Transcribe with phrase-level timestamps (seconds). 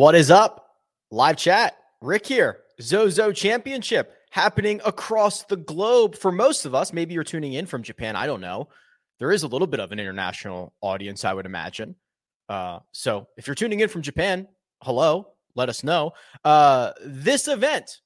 [0.00, 0.76] What is up?
[1.10, 1.76] Live chat.
[2.00, 2.60] Rick here.
[2.80, 6.94] Zozo Championship happening across the globe for most of us.
[6.94, 8.16] Maybe you're tuning in from Japan.
[8.16, 8.70] I don't know.
[9.18, 11.96] There is a little bit of an international audience, I would imagine.
[12.48, 14.48] Uh, so if you're tuning in from Japan,
[14.82, 16.12] hello, let us know.
[16.46, 18.00] Uh, this event,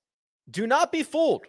[0.51, 1.45] do not be fooled.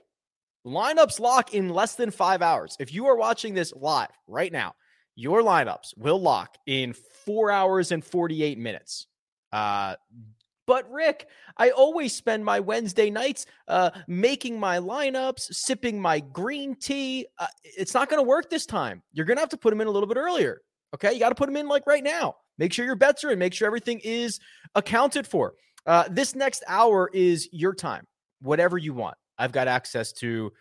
[0.64, 2.78] Lineups lock in less than five hours.
[2.80, 4.76] If you are watching this live right now,
[5.16, 9.08] your lineups will lock in four hours and 48 minutes.
[9.56, 9.96] Uh,
[10.68, 16.76] but Rick, I always spend my Wednesday nights uh, making my lineups, sipping my green
[16.76, 17.28] tea.
[17.38, 19.02] Uh, it's not going to work this time.
[19.14, 20.62] You're going to have to put them in a little bit earlier.
[20.94, 22.36] Okay, you got to put them in like right now.
[22.58, 23.40] Make sure your bets are in.
[23.40, 24.40] Make sure everything is
[24.76, 25.54] accounted for.
[25.86, 28.06] Uh, this next hour is your time,
[28.42, 29.18] whatever you want.
[29.38, 30.52] I've got access to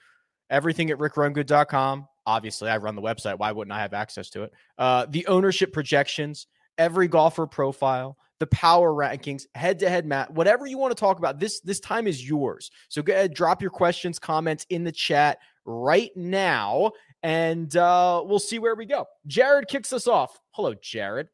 [0.51, 2.09] everything at rickrungood.com.
[2.27, 3.39] Obviously, I run the website.
[3.39, 4.53] Why wouldn't I have access to it?
[4.77, 6.47] Uh, the ownership projections,
[6.79, 11.19] every golfer profile, the power rankings, head to head Matt, whatever you want to talk
[11.19, 11.41] about.
[11.41, 12.71] This this time is yours.
[12.89, 16.93] So go ahead, drop your questions, comments in the chat right now,
[17.23, 19.07] and uh, we'll see where we go.
[19.27, 20.39] Jared kicks us off.
[20.51, 21.29] Hello, Jared.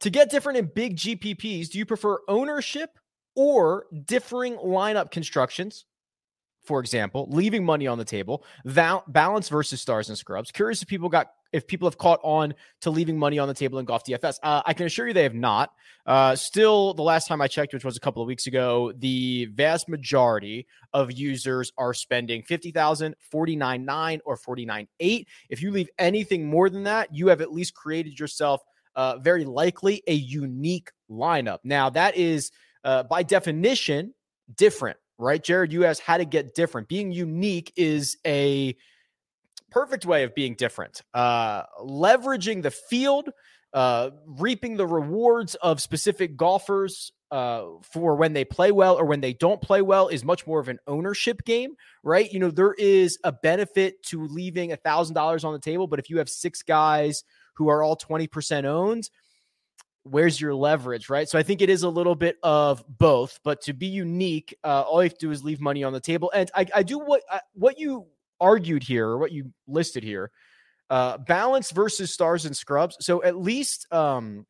[0.00, 2.90] To get different in big GPPs, do you prefer ownership
[3.34, 5.86] or differing lineup constructions?
[6.64, 10.50] For example, leaving money on the table, val- balance versus stars and scrubs.
[10.50, 13.78] Curious if people got if people have caught on to leaving money on the table
[13.78, 14.36] in golf DFS.
[14.42, 15.70] Uh, I can assure you they have not.
[16.06, 19.46] Uh, still, the last time I checked, which was a couple of weeks ago, the
[19.52, 25.26] vast majority of users are spending 50,000, 49.9 or 49.8.
[25.50, 28.62] If you leave anything more than that, you have at least created yourself
[28.96, 31.58] uh, very likely a unique lineup.
[31.64, 32.50] Now, that is
[32.84, 34.14] uh, by definition
[34.56, 35.42] different, right?
[35.42, 36.88] Jared, you asked how to get different.
[36.88, 38.74] Being unique is a
[39.70, 41.02] perfect way of being different.
[41.14, 43.30] Uh, leveraging the field,
[43.72, 49.20] uh, reaping the rewards of specific golfers uh, for when they play well or when
[49.20, 52.32] they don't play well is much more of an ownership game, right?
[52.32, 55.98] You know, there is a benefit to leaving a thousand dollars on the table, but
[55.98, 57.24] if you have six guys
[57.54, 59.10] who are all 20% owned,
[60.04, 61.28] where's your leverage, right?
[61.28, 64.82] So I think it is a little bit of both, but to be unique, uh,
[64.82, 66.30] all you have to do is leave money on the table.
[66.34, 68.06] And I, I do what uh, what you
[68.40, 70.30] argued here, or what you listed here,
[70.90, 72.96] uh, balance versus stars and scrubs.
[73.00, 74.46] So at least um,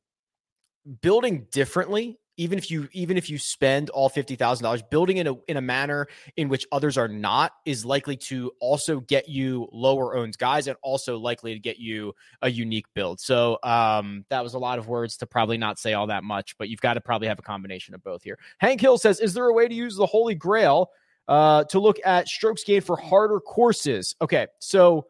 [1.00, 5.26] building differently even if you even if you spend all fifty thousand dollars, building in
[5.26, 6.06] a in a manner
[6.36, 10.76] in which others are not is likely to also get you lower owned guys and
[10.80, 13.20] also likely to get you a unique build.
[13.20, 16.56] So um, that was a lot of words to probably not say all that much,
[16.58, 18.38] but you've got to probably have a combination of both here.
[18.58, 20.90] Hank Hill says, "Is there a way to use the Holy Grail
[21.28, 25.06] uh, to look at strokes gained for harder courses?" Okay, so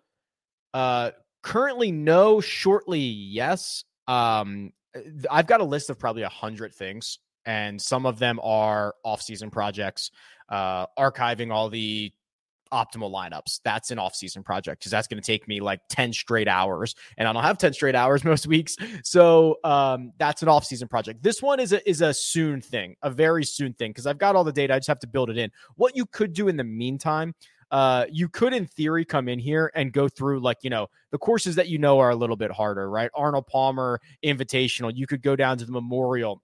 [0.74, 1.12] uh,
[1.42, 3.84] currently no, shortly yes.
[4.06, 4.72] Um,
[5.30, 9.50] I've got a list of probably a hundred things, and some of them are off-season
[9.50, 10.10] projects,
[10.48, 12.12] uh, archiving all the
[12.72, 13.60] optimal lineups.
[13.64, 17.28] That's an off-season project because that's going to take me like 10 straight hours, and
[17.28, 18.76] I don't have 10 straight hours most weeks.
[19.02, 21.22] So um, that's an off-season project.
[21.22, 24.36] This one is a is a soon thing, a very soon thing because I've got
[24.36, 24.74] all the data.
[24.74, 25.50] I just have to build it in.
[25.76, 27.34] What you could do in the meantime
[27.70, 31.18] uh, you could in theory come in here and go through like you know the
[31.18, 35.22] courses that you know are a little bit harder right arnold palmer invitational you could
[35.22, 36.42] go down to the memorial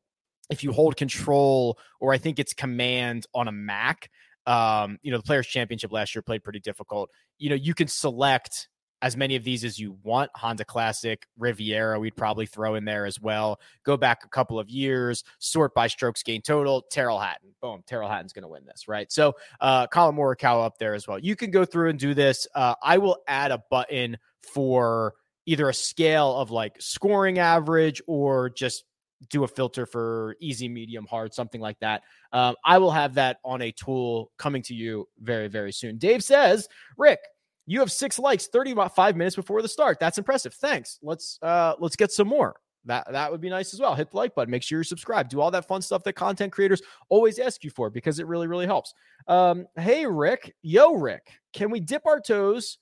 [0.50, 4.10] if you hold control or i think it's command on a mac
[4.46, 7.88] um you know the players championship last year played pretty difficult you know you can
[7.88, 8.68] select
[9.04, 10.30] as many of these as you want.
[10.34, 13.60] Honda Classic, Riviera, we'd probably throw in there as well.
[13.84, 16.82] Go back a couple of years, sort by strokes gain total.
[16.90, 19.12] Tyrrell Hatton, boom, Tyrrell Hatton's going to win this, right?
[19.12, 21.18] So, uh, Collin Morikawa up there as well.
[21.18, 22.48] You can go through and do this.
[22.54, 24.16] Uh, I will add a button
[24.54, 25.12] for
[25.44, 28.84] either a scale of like scoring average or just
[29.30, 32.02] do a filter for easy, medium, hard, something like that.
[32.32, 35.98] Um, I will have that on a tool coming to you very, very soon.
[35.98, 37.20] Dave says, Rick,
[37.66, 39.98] you have six likes 35 minutes before the start.
[39.98, 40.54] That's impressive.
[40.54, 40.98] Thanks.
[41.02, 42.56] Let's uh let's get some more.
[42.84, 43.94] That that would be nice as well.
[43.94, 44.50] Hit the like button.
[44.50, 45.30] Make sure you're subscribed.
[45.30, 48.46] Do all that fun stuff that content creators always ask you for because it really
[48.46, 48.92] really helps.
[49.26, 52.78] Um, hey Rick, yo Rick, can we dip our toes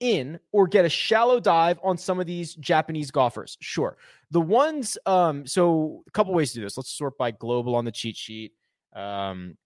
[0.00, 3.56] in or get a shallow dive on some of these Japanese golfers?
[3.60, 3.96] Sure.
[4.30, 6.76] The ones um so a couple ways to do this.
[6.76, 8.52] Let's sort by global on the cheat sheet.
[8.94, 9.56] Um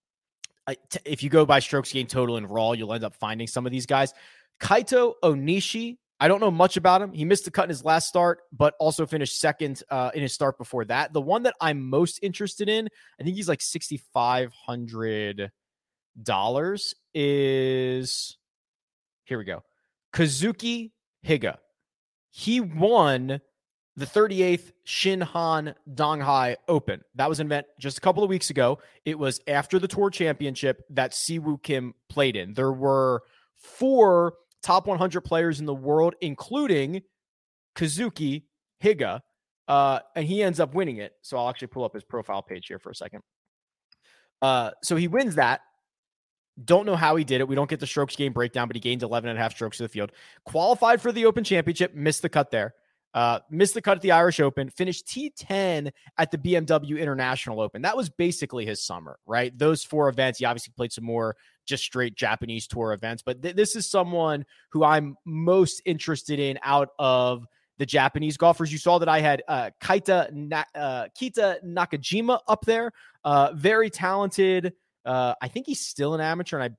[1.04, 3.72] if you go by strokes gain total and raw, you'll end up finding some of
[3.72, 4.14] these guys.
[4.60, 7.12] Kaito Onishi, I don't know much about him.
[7.12, 10.32] He missed the cut in his last start, but also finished second uh, in his
[10.32, 11.12] start before that.
[11.12, 12.88] The one that I'm most interested in,
[13.20, 15.50] I think he's like sixty five hundred
[16.22, 16.94] dollars.
[17.12, 18.38] Is
[19.24, 19.62] here we go,
[20.14, 20.92] Kazuki
[21.26, 21.56] Higa.
[22.30, 23.40] He won
[23.96, 27.00] the 38th Shinhan Donghae Open.
[27.16, 28.78] That was an event just a couple of weeks ago.
[29.04, 32.54] It was after the Tour Championship that Siwoo Kim played in.
[32.54, 33.22] There were
[33.56, 37.02] four top 100 players in the world, including
[37.76, 38.44] Kazuki
[38.82, 39.20] Higa,
[39.68, 41.12] uh, and he ends up winning it.
[41.22, 43.20] So I'll actually pull up his profile page here for a second.
[44.42, 45.60] Uh, so he wins that.
[46.62, 47.48] Don't know how he did it.
[47.48, 49.78] We don't get the strokes gained breakdown, but he gained 11 and a half strokes
[49.78, 50.12] to the field.
[50.44, 52.74] Qualified for the Open Championship, missed the cut there.
[53.14, 57.82] Uh, missed the cut at the Irish Open, finished T10 at the BMW International Open.
[57.82, 59.56] That was basically his summer, right?
[59.56, 60.40] Those four events.
[60.40, 64.44] He obviously played some more just straight Japanese tour events, but th- this is someone
[64.70, 67.46] who I'm most interested in out of
[67.78, 68.72] the Japanese golfers.
[68.72, 72.92] You saw that I had uh, Kaita Na- uh, Keita Nakajima up there,
[73.24, 74.72] uh, very talented.
[75.04, 76.76] Uh, I think he's still an amateur, and I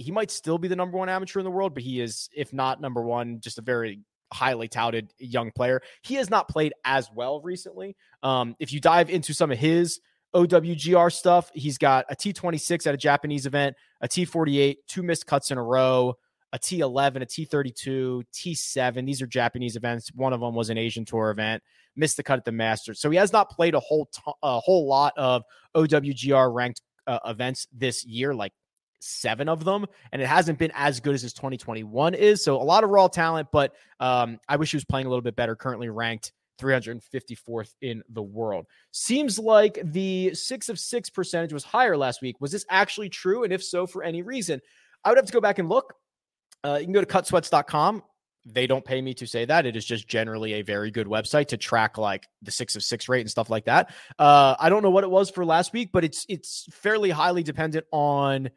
[0.00, 2.54] he might still be the number one amateur in the world, but he is, if
[2.54, 4.00] not number one, just a very
[4.32, 5.82] highly touted young player.
[6.02, 7.96] He has not played as well recently.
[8.22, 10.00] Um, if you dive into some of his
[10.34, 15.50] OWGR stuff, he's got a T26 at a Japanese event, a T48, two missed cuts
[15.50, 16.14] in a row,
[16.52, 19.06] a T11, a T32, T7.
[19.06, 20.10] These are Japanese events.
[20.14, 21.62] One of them was an Asian Tour event.
[21.96, 24.08] Missed the cut at the Masters, so he has not played a whole
[24.44, 25.42] a whole lot of
[25.74, 28.52] OWGR ranked uh, events this year, like
[29.00, 32.44] seven of them, and it hasn't been as good as his 2021 is.
[32.44, 35.22] So a lot of raw talent, but um, I wish he was playing a little
[35.22, 35.56] bit better.
[35.56, 38.66] Currently ranked 354th in the world.
[38.92, 42.40] Seems like the six of six percentage was higher last week.
[42.40, 43.44] Was this actually true?
[43.44, 44.60] And if so, for any reason,
[45.04, 45.94] I would have to go back and look.
[46.62, 48.02] Uh, you can go to cutsweats.com.
[48.52, 49.66] They don't pay me to say that.
[49.66, 53.08] It is just generally a very good website to track like the six of six
[53.08, 53.92] rate and stuff like that.
[54.18, 57.42] Uh, I don't know what it was for last week, but it's it's fairly highly
[57.42, 58.50] dependent on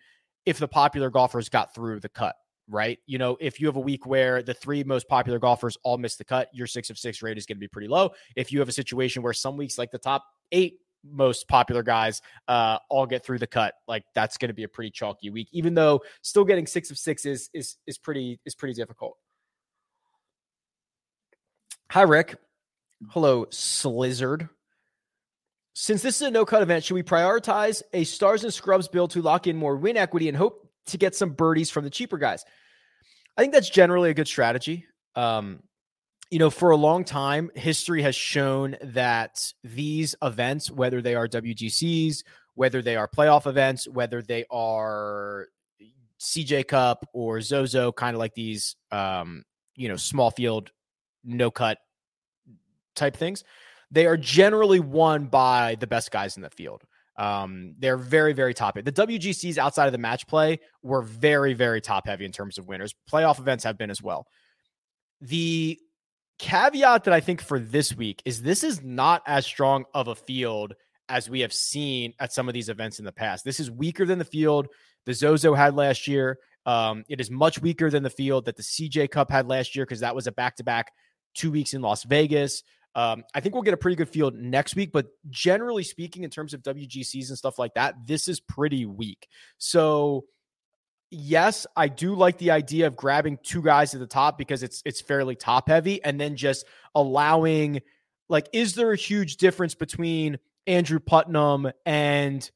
[0.45, 2.35] if the popular golfers got through the cut,
[2.67, 2.99] right?
[3.05, 6.15] You know, if you have a week where the three most popular golfers all miss
[6.15, 8.11] the cut, your six of six rate is going to be pretty low.
[8.35, 12.21] If you have a situation where some weeks, like the top eight most popular guys,
[12.47, 15.49] uh, all get through the cut, like that's going to be a pretty chalky week.
[15.51, 19.17] Even though still getting six of six is is is pretty is pretty difficult.
[21.93, 22.37] Hi, Rick.
[23.11, 24.49] Hello, Slizzard.
[25.75, 29.11] Since this is a no cut event, should we prioritize a stars and scrubs build
[29.11, 32.17] to lock in more win equity and hope to get some birdies from the cheaper
[32.17, 32.45] guys?
[33.37, 34.87] I think that's generally a good strategy.
[35.13, 35.61] Um,
[36.31, 41.27] you know, for a long time, history has shown that these events, whether they are
[41.27, 42.23] WGCs,
[42.55, 45.45] whether they are playoff events, whether they are
[46.19, 49.43] CJ Cup or Zozo, kind of like these, um,
[49.75, 50.71] you know, small field,
[51.23, 51.77] no cut
[52.95, 53.43] type things,
[53.91, 56.83] they are generally won by the best guys in the field.
[57.15, 58.75] Um, they're very, very top.
[58.75, 62.67] The WGCs outside of the match play were very, very top heavy in terms of
[62.67, 62.95] winners.
[63.11, 64.25] Playoff events have been as well.
[65.21, 65.79] The
[66.39, 70.15] caveat that I think for this week is this is not as strong of a
[70.15, 70.73] field
[71.07, 73.45] as we have seen at some of these events in the past.
[73.45, 74.67] This is weaker than the field
[75.05, 76.39] the Zozo had last year.
[76.65, 79.85] Um, it is much weaker than the field that the CJ Cup had last year
[79.85, 80.91] because that was a back to back
[81.33, 82.63] two weeks in Las Vegas.
[82.95, 86.29] Um, I think we'll get a pretty good field next week, but generally speaking, in
[86.29, 89.27] terms of WGCs and stuff like that, this is pretty weak.
[89.57, 90.25] So,
[91.09, 94.83] yes, I do like the idea of grabbing two guys at the top because it's
[94.85, 97.81] it's fairly top heavy, and then just allowing
[98.29, 102.49] like, is there a huge difference between Andrew Putnam and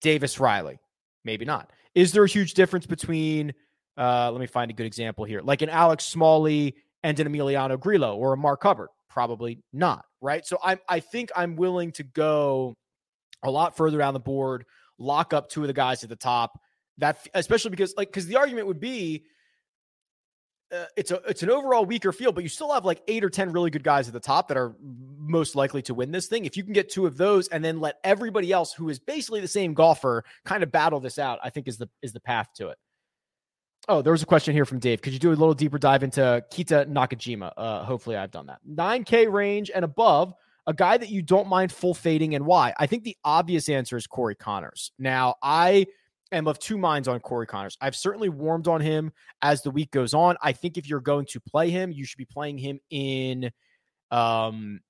[0.00, 0.78] Davis Riley?
[1.24, 1.70] Maybe not.
[1.94, 3.54] Is there a huge difference between?
[3.96, 7.78] Uh, let me find a good example here, like an Alex Smalley and an Emiliano
[7.78, 8.88] Grillo or a Mark Hubbard.
[9.08, 10.44] Probably not, right?
[10.44, 12.74] So I I think I'm willing to go
[13.44, 14.64] a lot further down the board,
[14.98, 16.58] lock up two of the guys at the top.
[16.98, 19.24] That especially because like because the argument would be
[20.72, 23.30] uh, it's a it's an overall weaker field, but you still have like eight or
[23.30, 26.44] ten really good guys at the top that are most likely to win this thing.
[26.44, 29.40] If you can get two of those and then let everybody else who is basically
[29.40, 32.48] the same golfer kind of battle this out, I think is the is the path
[32.56, 32.78] to it.
[33.86, 35.02] Oh, there was a question here from Dave.
[35.02, 37.52] Could you do a little deeper dive into Kita Nakajima?
[37.56, 38.60] Uh, hopefully, I've done that.
[38.68, 40.32] 9K range and above,
[40.66, 42.72] a guy that you don't mind full fading and why?
[42.78, 44.92] I think the obvious answer is Corey Connors.
[44.98, 45.86] Now, I
[46.32, 47.76] am of two minds on Corey Connors.
[47.78, 49.12] I've certainly warmed on him
[49.42, 50.38] as the week goes on.
[50.42, 53.50] I think if you're going to play him, you should be playing him in
[54.10, 54.80] um,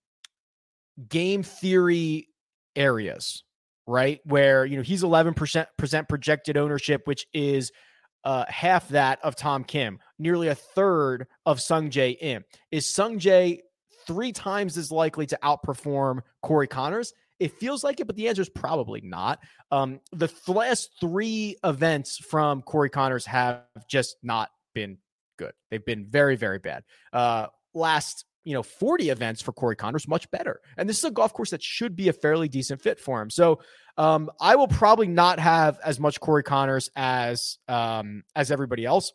[1.08, 2.28] game theory
[2.76, 3.42] areas,
[3.88, 4.20] right?
[4.24, 7.72] Where, you know, he's 11% projected ownership, which is–
[8.24, 12.44] uh, half that of Tom Kim, nearly a third of Sungjae Im.
[12.70, 13.60] Is Sungjae
[14.06, 17.12] three times as likely to outperform Corey Conners?
[17.40, 19.40] It feels like it, but the answer is probably not.
[19.70, 24.98] Um, the th- last three events from Corey Conners have just not been
[25.36, 25.52] good.
[25.70, 26.84] They've been very, very bad.
[27.12, 30.60] Uh, last you know 40 events for Corey Conners much better.
[30.76, 33.30] And this is a golf course that should be a fairly decent fit for him.
[33.30, 33.60] So
[33.96, 39.12] um, I will probably not have as much Corey Conners as um, as everybody else.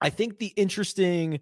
[0.00, 1.40] I think the interesting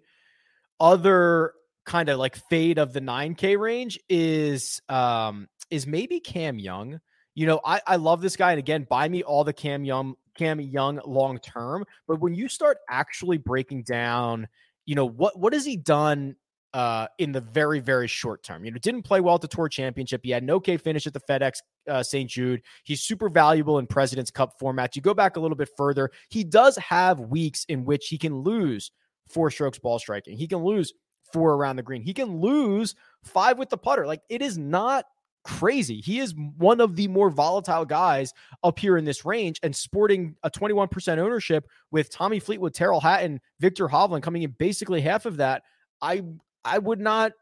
[0.79, 1.53] other
[1.85, 6.99] kind of like fade of the 9K range is um, is maybe Cam Young.
[7.33, 8.51] You know, I, I love this guy.
[8.51, 11.85] And again, buy me all the Cam Young, Cam Young long term.
[12.07, 14.47] But when you start actually breaking down,
[14.85, 16.35] you know, what what has he done
[16.75, 18.65] uh, in the very, very short term.
[18.65, 20.19] You know, didn't play well at the Tour Championship.
[20.25, 22.29] He had an okay finish at the FedEx uh, St.
[22.29, 22.61] Jude.
[22.83, 24.93] He's super valuable in President's Cup format.
[24.93, 28.39] You go back a little bit further, he does have weeks in which he can
[28.39, 28.91] lose
[29.29, 30.37] four strokes ball striking.
[30.37, 30.91] He can lose
[31.31, 32.01] four around the green.
[32.01, 34.05] He can lose five with the putter.
[34.05, 35.05] Like it is not
[35.45, 36.01] crazy.
[36.01, 38.33] He is one of the more volatile guys
[38.65, 43.39] up here in this range and sporting a 21% ownership with Tommy Fleetwood, Tyrrell Hatton,
[43.61, 45.63] Viktor Hovland coming in basically half of that.
[46.01, 46.23] I
[46.65, 47.33] I would not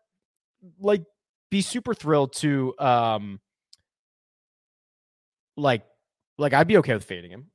[0.80, 1.04] like
[1.50, 3.40] be super thrilled to um
[5.58, 5.84] like
[6.38, 7.48] like I'd be okay with fading him.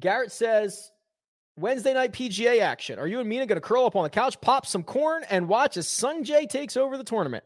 [0.00, 0.90] Garrett says
[1.56, 2.98] Wednesday night PGA action.
[2.98, 5.48] Are you and Mina going to curl up on the couch, pop some corn, and
[5.48, 7.44] watch as Sungjae takes over the tournament?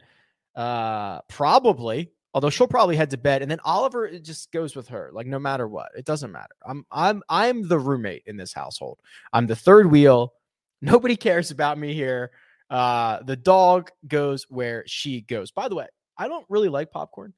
[0.57, 2.11] Uh, probably.
[2.35, 5.11] Although she'll probably head to bed, and then Oliver it just goes with her.
[5.13, 6.55] Like no matter what, it doesn't matter.
[6.67, 8.99] I'm I'm I'm the roommate in this household.
[9.33, 10.35] I'm the third wheel.
[10.83, 12.31] Nobody cares about me here.
[12.71, 15.51] Uh, the dog goes where she goes.
[15.51, 17.33] By the way, I don't really like popcorn.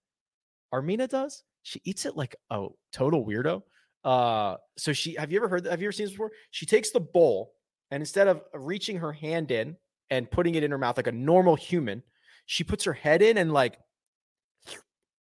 [0.73, 1.43] Armina does.
[1.63, 3.63] She eats it like a total weirdo.
[4.03, 6.33] Uh, so she have you ever heard have you ever seen this before?
[6.51, 7.53] She takes the bowl
[7.91, 9.77] and instead of reaching her hand in
[10.09, 12.03] and putting it in her mouth like a normal human,
[12.47, 13.79] she puts her head in and like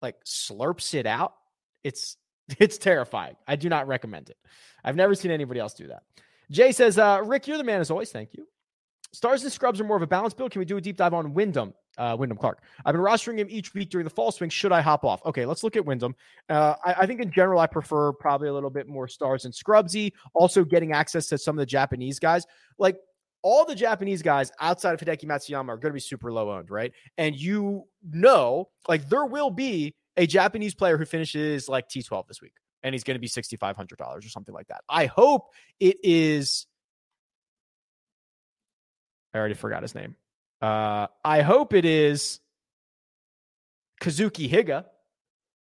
[0.00, 1.34] like slurps it out.
[1.84, 2.16] It's
[2.58, 3.36] it's terrifying.
[3.46, 4.36] I do not recommend it.
[4.82, 6.02] I've never seen anybody else do that.
[6.50, 8.10] Jay says, uh, Rick, you're the man as always.
[8.10, 8.46] Thank you.
[9.12, 10.52] Stars and scrubs are more of a balanced build.
[10.52, 11.74] Can we do a deep dive on Wyndham?
[11.98, 12.62] Uh, Wyndham Clark.
[12.84, 14.48] I've been rostering him each week during the fall swing.
[14.48, 15.20] Should I hop off?
[15.26, 16.14] Okay, let's look at Wyndham.
[16.48, 19.52] Uh, I, I, think in general, I prefer probably a little bit more stars and
[19.52, 20.12] scrubsy.
[20.32, 22.46] Also, getting access to some of the Japanese guys.
[22.78, 22.96] Like
[23.42, 26.70] all the Japanese guys outside of Hideki Matsuyama are going to be super low owned,
[26.70, 26.92] right?
[27.18, 32.40] And you know, like there will be a Japanese player who finishes like T12 this
[32.40, 34.82] week, and he's going to be $6,500 or something like that.
[34.88, 35.48] I hope
[35.78, 36.66] it is
[39.32, 40.16] I already forgot his name.
[40.60, 42.40] Uh, I hope it is
[44.00, 44.84] Kazuki Higa,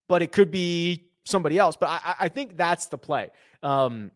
[0.09, 1.77] but it could be somebody else.
[1.77, 3.31] But I, I think that's the play.
[3.63, 4.11] Um,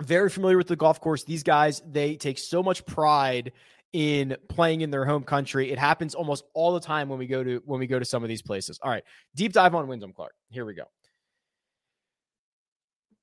[0.00, 1.24] very familiar with the golf course.
[1.24, 3.52] These guys, they take so much pride
[3.92, 5.70] in playing in their home country.
[5.70, 8.22] It happens almost all the time when we go to when we go to some
[8.22, 8.78] of these places.
[8.82, 10.34] All right, deep dive on Wyndham Clark.
[10.50, 10.84] Here we go.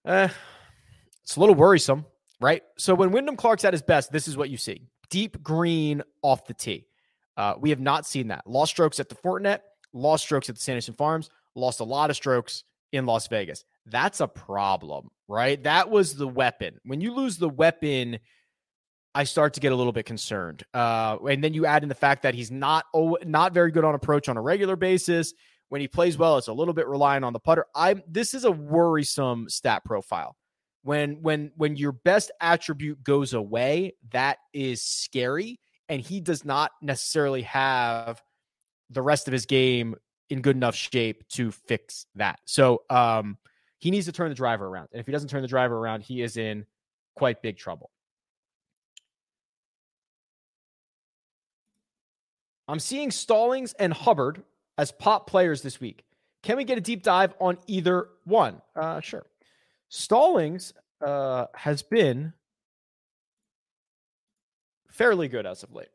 [0.06, 0.30] Uh,
[1.24, 2.06] it's a little worrisome,
[2.40, 2.64] right?
[2.78, 6.48] So when Wyndham Clark's at his best, this is what you see deep green off
[6.48, 6.88] the tee.
[7.38, 8.48] Uh, we have not seen that.
[8.48, 9.60] Lost strokes at the Fortinet,
[9.94, 13.64] lost strokes at the Sanderson Farms, lost a lot of strokes in Las Vegas.
[13.86, 15.62] That's a problem, right?
[15.64, 16.80] That was the weapon.
[16.84, 18.20] When you lose the weapon,
[19.14, 20.64] I start to get a little bit concerned.
[20.74, 23.84] Uh, and then you add in the fact that he's not oh, not very good
[23.84, 25.34] on approach on a regular basis.
[25.70, 27.66] When he plays well, it's a little bit reliant on the putter.
[27.74, 30.36] I this is a worrisome stat profile
[30.84, 35.60] when when when your best attribute goes away that is scary
[35.90, 38.22] and he does not necessarily have
[38.90, 39.96] the rest of his game
[40.30, 42.40] in good enough shape to fix that.
[42.46, 43.38] So um
[43.80, 46.02] he needs to turn the driver around and if he doesn't turn the driver around
[46.02, 46.66] he is in
[47.16, 47.92] quite big trouble.
[52.68, 54.44] I'm seeing stallings and hubbard
[54.78, 56.06] as pop players this week.
[56.42, 58.62] Can we get a deep dive on either one?
[58.76, 59.26] Uh sure
[59.92, 62.32] Stallings uh, has been
[64.90, 65.90] fairly good as of late.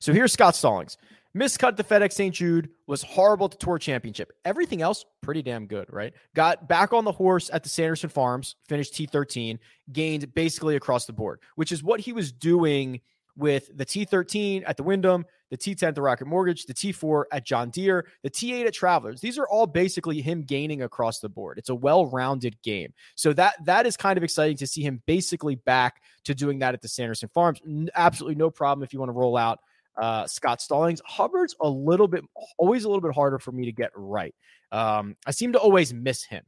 [0.00, 0.96] So here's Scott Stallings.
[1.34, 2.34] Miscut the FedEx St.
[2.34, 4.32] Jude was horrible at the Tour Championship.
[4.44, 6.12] Everything else, pretty damn good, right?
[6.34, 9.58] Got back on the horse at the Sanderson Farms, finished T13,
[9.92, 13.00] gained basically across the board, which is what he was doing
[13.36, 17.44] with the T13 at the Wyndham, the T10 at the Rocket Mortgage, the T4 at
[17.44, 19.20] John Deere, the T8 at Travelers.
[19.20, 21.58] These are all basically him gaining across the board.
[21.58, 22.92] It's a well-rounded game.
[23.14, 26.74] So that that is kind of exciting to see him basically back to doing that
[26.74, 27.60] at the Sanderson Farms.
[27.94, 29.60] Absolutely no problem if you want to roll out
[29.96, 31.00] uh, Scott Stallings.
[31.04, 32.24] Hubbard's a little bit,
[32.58, 34.34] always a little bit harder for me to get right.
[34.72, 36.44] Um, I seem to always miss him.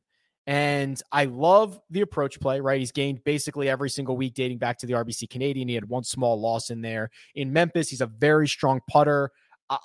[0.48, 2.80] And I love the approach play, right?
[2.80, 5.68] He's gained basically every single week dating back to the RBC Canadian.
[5.68, 7.10] He had one small loss in there.
[7.34, 9.30] In Memphis, he's a very strong putter.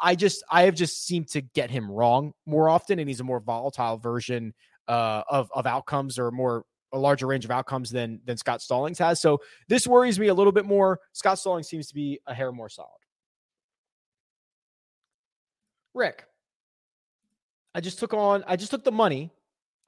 [0.01, 3.25] I just, I have just seemed to get him wrong more often, and he's a
[3.25, 4.53] more volatile version
[4.87, 8.99] uh, of of outcomes or more a larger range of outcomes than than Scott Stallings
[8.99, 9.19] has.
[9.19, 11.01] So this worries me a little bit more.
[11.11, 12.89] Scott Stallings seems to be a hair more solid.
[15.93, 16.23] Rick,
[17.75, 19.33] I just took on, I just took the money.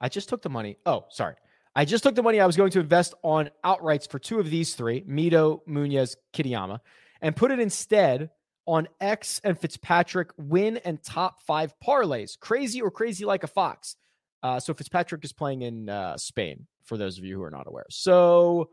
[0.00, 0.76] I just took the money.
[0.84, 1.34] Oh, sorry.
[1.74, 4.48] I just took the money I was going to invest on outrights for two of
[4.50, 6.80] these three, Mito, Munoz, Kitayama,
[7.20, 8.30] and put it instead
[8.66, 12.38] on X and Fitzpatrick win and top five parlays.
[12.38, 13.96] Crazy or crazy like a fox.
[14.42, 17.66] Uh, so Fitzpatrick is playing in uh, Spain, for those of you who are not
[17.66, 17.86] aware.
[17.90, 18.70] So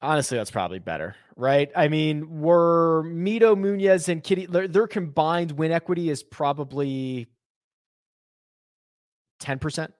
[0.00, 1.70] honestly, that's probably better, right?
[1.76, 7.28] I mean, were Mito, Munoz, and Kitty, their, their combined win equity is probably
[9.40, 9.92] 10%,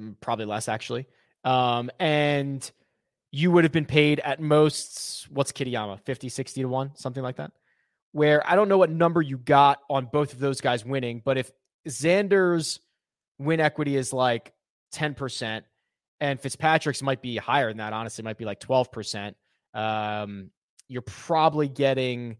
[0.00, 1.06] mm, probably less actually.
[1.44, 2.68] Um, and
[3.32, 7.36] you would have been paid at most, what's Kitayama, 50, 60 to 1, something like
[7.36, 7.52] that.
[8.12, 11.36] Where I don't know what number you got on both of those guys winning, but
[11.36, 11.50] if
[11.86, 12.80] Xander's
[13.38, 14.54] win equity is like
[14.94, 15.62] 10%,
[16.20, 19.34] and Fitzpatrick's might be higher than that, honestly, might be like 12%.
[19.74, 20.50] Um,
[20.88, 22.38] you're probably getting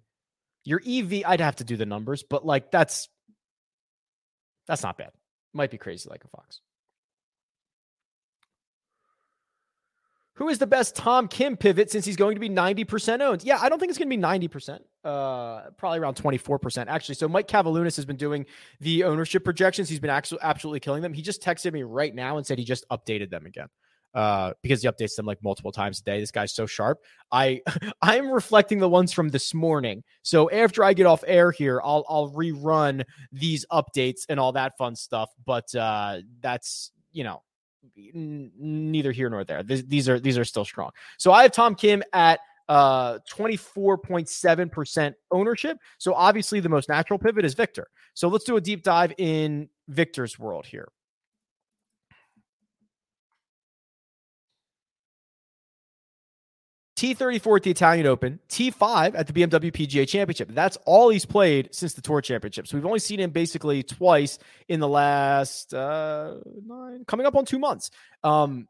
[0.65, 1.23] your EV.
[1.27, 3.09] I'd have to do the numbers, but like that's
[4.67, 5.11] that's not bad.
[5.57, 6.61] Might be crazy like a fox.
[10.35, 13.43] Who is the best Tom Kim pivot since he's going to be 90% owned?
[13.43, 14.81] Yeah, I don't think it's going to be 90%.
[15.03, 17.15] Uh, probably around 24%, actually.
[17.15, 18.45] So Mike Cavalunas has been doing
[18.81, 19.89] the ownership projections.
[19.89, 21.15] He's been actually absolutely killing them.
[21.15, 23.69] He just texted me right now and said he just updated them again.
[24.17, 26.19] Uh, because he updates them like multiple times a day.
[26.19, 27.01] This guy's so sharp.
[27.33, 27.61] I
[28.03, 30.03] I'm reflecting the ones from this morning.
[30.23, 34.73] So after I get off air here, I'll I'll rerun these updates and all that
[34.79, 35.29] fun stuff.
[35.45, 37.43] But uh, that's you know
[37.95, 39.63] neither here nor there.
[39.63, 40.93] these are these are still strong.
[41.19, 45.77] So I have Tom Kim at uh 24.7% ownership.
[45.99, 47.87] So obviously the most natural pivot is Viktor.
[48.15, 50.89] So let's do a deep dive in Viktor's world here.
[56.97, 60.49] T34 at the Italian Open, T5 at the BMW PGA Championship.
[60.53, 62.73] That's all he's played since the Tour Championships.
[62.73, 67.59] We've only seen him basically twice in the last uh, nine, coming up on two
[67.59, 67.91] months.
[68.25, 68.67] Um,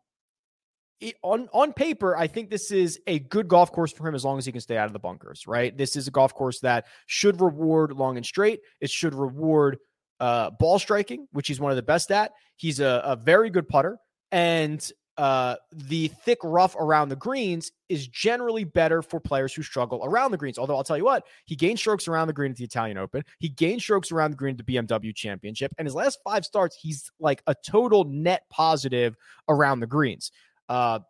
[0.98, 4.24] it, on on paper, I think this is a good golf course for him as
[4.24, 5.46] long as he can stay out of the bunkers.
[5.46, 8.60] Right, this is a golf course that should reward long and straight.
[8.80, 9.78] It should reward
[10.18, 12.32] uh, ball striking, which he's one of the best at.
[12.56, 13.98] He's a, a very good putter,
[14.32, 20.04] and uh, the thick rough around the greens is generally better for players who struggle
[20.04, 20.58] around the greens.
[20.58, 23.24] Although I'll tell you what, he gained strokes around the green at the Italian Open.
[23.38, 25.72] He gained strokes around the green at the BMW Championship.
[25.78, 29.16] And his last five starts, he's like a total net positive
[29.48, 30.32] around the greens.
[30.68, 31.00] Uh,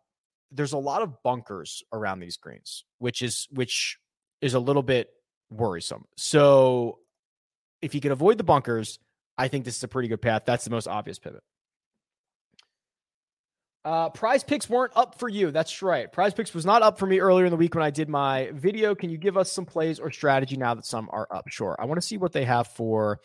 [0.51, 3.97] there's a lot of bunkers around these greens, which is which
[4.41, 5.09] is a little bit
[5.49, 6.05] worrisome.
[6.15, 6.99] So
[7.81, 8.99] if you can avoid the bunkers,
[9.37, 10.43] I think this is a pretty good path.
[10.45, 11.43] That's the most obvious pivot.
[13.87, 15.49] Uh, prize picks weren't up for you.
[15.49, 16.11] That's right.
[16.11, 18.51] Prize picks was not up for me earlier in the week when I did my
[18.53, 18.93] video.
[18.93, 21.47] Can you give us some plays or strategy now that some are up?
[21.47, 21.73] Sure.
[21.79, 23.21] I want to see what they have for.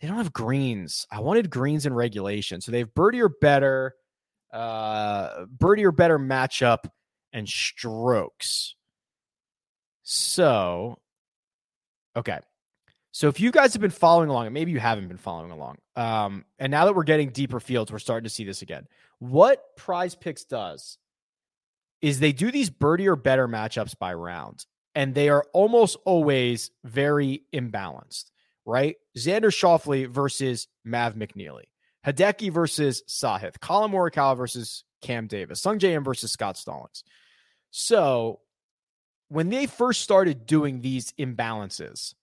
[0.00, 1.06] They don't have greens.
[1.12, 2.60] I wanted greens in regulation.
[2.60, 3.94] So they have birdie or better,
[4.52, 6.90] uh, birdie or better matchup
[7.32, 8.74] and strokes.
[10.02, 10.98] So,
[12.16, 12.40] okay.
[13.12, 15.78] So if you guys have been following along, and maybe you haven't been following along,
[15.96, 18.86] um, and now that we're getting deeper fields, we're starting to see this again.
[19.18, 20.98] What Prize Picks does
[22.00, 26.70] is they do these birdie or better matchups by round, and they are almost always
[26.84, 28.30] very imbalanced,
[28.64, 28.96] right?
[29.18, 31.64] Xander Schauffele versus Mav McNealy,
[32.06, 37.02] Hideki versus Sahith, Collin Morikawa versus Cam Davis, Sungjae Im versus Scott Stallings.
[37.70, 38.40] So
[39.28, 42.14] when they first started doing these imbalances,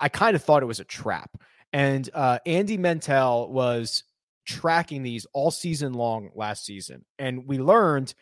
[0.00, 1.30] I kind of thought it was a trap.
[1.72, 4.04] And uh, Andy Mentel was
[4.46, 7.04] tracking these all season long last season.
[7.18, 8.14] And we learned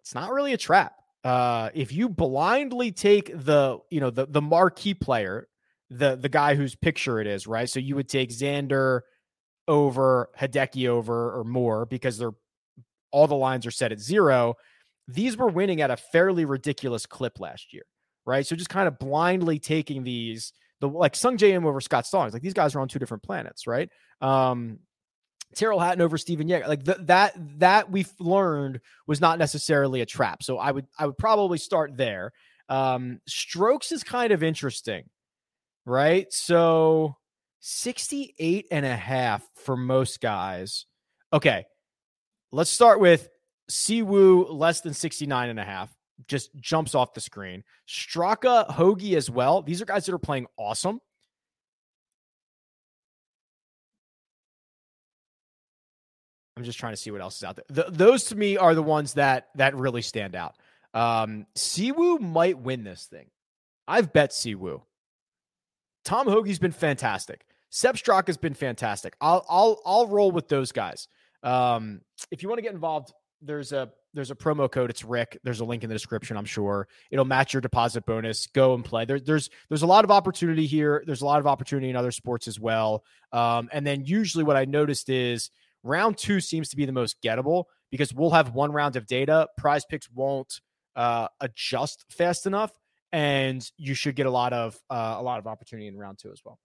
[0.00, 0.94] it's not really a trap.
[1.22, 5.48] Uh, if you blindly take the, you know, the the marquee player,
[5.90, 7.68] the the guy whose picture it is, right?
[7.68, 9.02] So you would take Xander
[9.68, 12.32] over Hideki over or more because they're
[13.12, 14.54] all the lines are set at zero.
[15.08, 17.82] These were winning at a fairly ridiculous clip last year,
[18.24, 18.46] right?
[18.46, 22.42] So just kind of blindly taking these the like Sung Im over Scott Stallings, like
[22.42, 23.88] these guys are on two different planets, right?
[24.20, 24.78] Um,
[25.54, 26.68] Tyrrell Hatton over Stephan Jaeger.
[26.68, 30.42] Like th- that that we've learned was not necessarily a trap.
[30.42, 32.32] So I would I would probably start there.
[32.68, 35.04] Um, strokes is kind of interesting,
[35.84, 36.32] right?
[36.32, 37.16] So
[37.60, 40.86] 68 and a half for most guys.
[41.32, 41.64] Okay.
[42.52, 43.28] Let's start with
[43.70, 45.90] Siwoo less than 69 and a half.
[46.28, 47.64] Just jumps off the screen.
[47.88, 49.62] Straka, Hoge as well.
[49.62, 51.00] These are guys that are playing awesome.
[56.56, 57.64] I'm just trying to see what else is out there.
[57.68, 60.56] The, those to me are the ones that that really stand out.
[60.92, 63.30] Um, Siwoo might win this thing.
[63.88, 64.82] I've bet Siwoo.
[66.04, 67.46] Tom Hoge's been fantastic.
[67.70, 69.14] Sepp Straka has been fantastic.
[69.20, 71.08] I'll I'll I'll roll with those guys.
[71.42, 74.90] Um, if you want to get involved, there's a there's a promo code.
[74.90, 75.38] It's Rick.
[75.44, 76.36] There's a link in the description.
[76.36, 78.46] I'm sure it'll match your deposit bonus.
[78.48, 79.04] Go and play.
[79.04, 81.02] There, there's there's a lot of opportunity here.
[81.06, 83.04] There's a lot of opportunity in other sports as well.
[83.32, 85.50] Um, and then usually what I noticed is
[85.82, 89.48] round two seems to be the most gettable because we'll have one round of data.
[89.56, 90.60] Prize picks won't
[90.96, 92.72] uh, adjust fast enough,
[93.12, 96.32] and you should get a lot of uh, a lot of opportunity in round two
[96.32, 96.58] as well.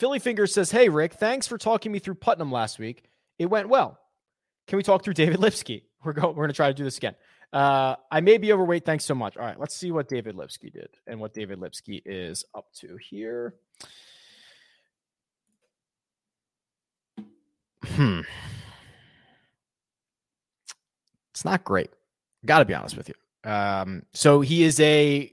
[0.00, 3.04] Philly Fingers says, Hey, Rick, thanks for talking me through Putnam last week.
[3.38, 4.00] It went well.
[4.66, 5.82] Can we talk through David Lipsky?
[6.02, 7.14] We're going, we're to try to do this again.
[7.52, 8.86] Uh, I may be overweight.
[8.86, 9.36] Thanks so much.
[9.36, 12.96] All right, let's see what David Lipsky did and what David Lipsky is up to
[12.96, 13.54] here.
[17.84, 18.20] Hmm.
[21.34, 21.90] It's not great.
[22.46, 23.50] Got to be honest with you.
[23.50, 25.30] Um, so he is a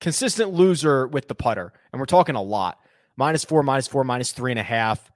[0.00, 2.80] consistent loser with the putter, and we're talking a lot
[3.16, 5.10] minus four, minus four, minus three and a half.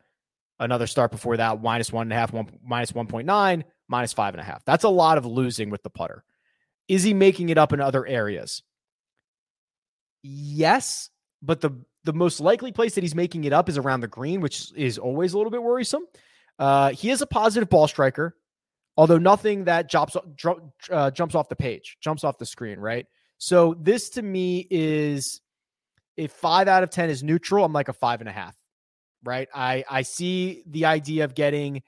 [0.61, 4.41] Another start before that, minus one and a half, one, minus 1.9, minus five and
[4.41, 4.65] a half.
[4.65, 6.25] That's a lot of losing with the putter.
[6.89, 8.63] Is he making it up in other areas?
[10.23, 11.11] Yes,
[11.43, 11.71] but the
[12.05, 14.99] the most likely place that he's making it up is around the green, which is
[14.99, 16.05] always a little bit worrisome.
[16.59, 18.37] Uh, he is a positive ball striker,
[18.97, 20.17] although nothing that jumps
[20.91, 23.07] uh, jumps off the page, jumps off the screen, right?
[23.39, 25.41] So this to me is
[26.19, 28.57] if five out of 10 is neutral, I'm like a five and a half,
[29.25, 29.49] right?
[29.55, 31.81] I, I see the idea of getting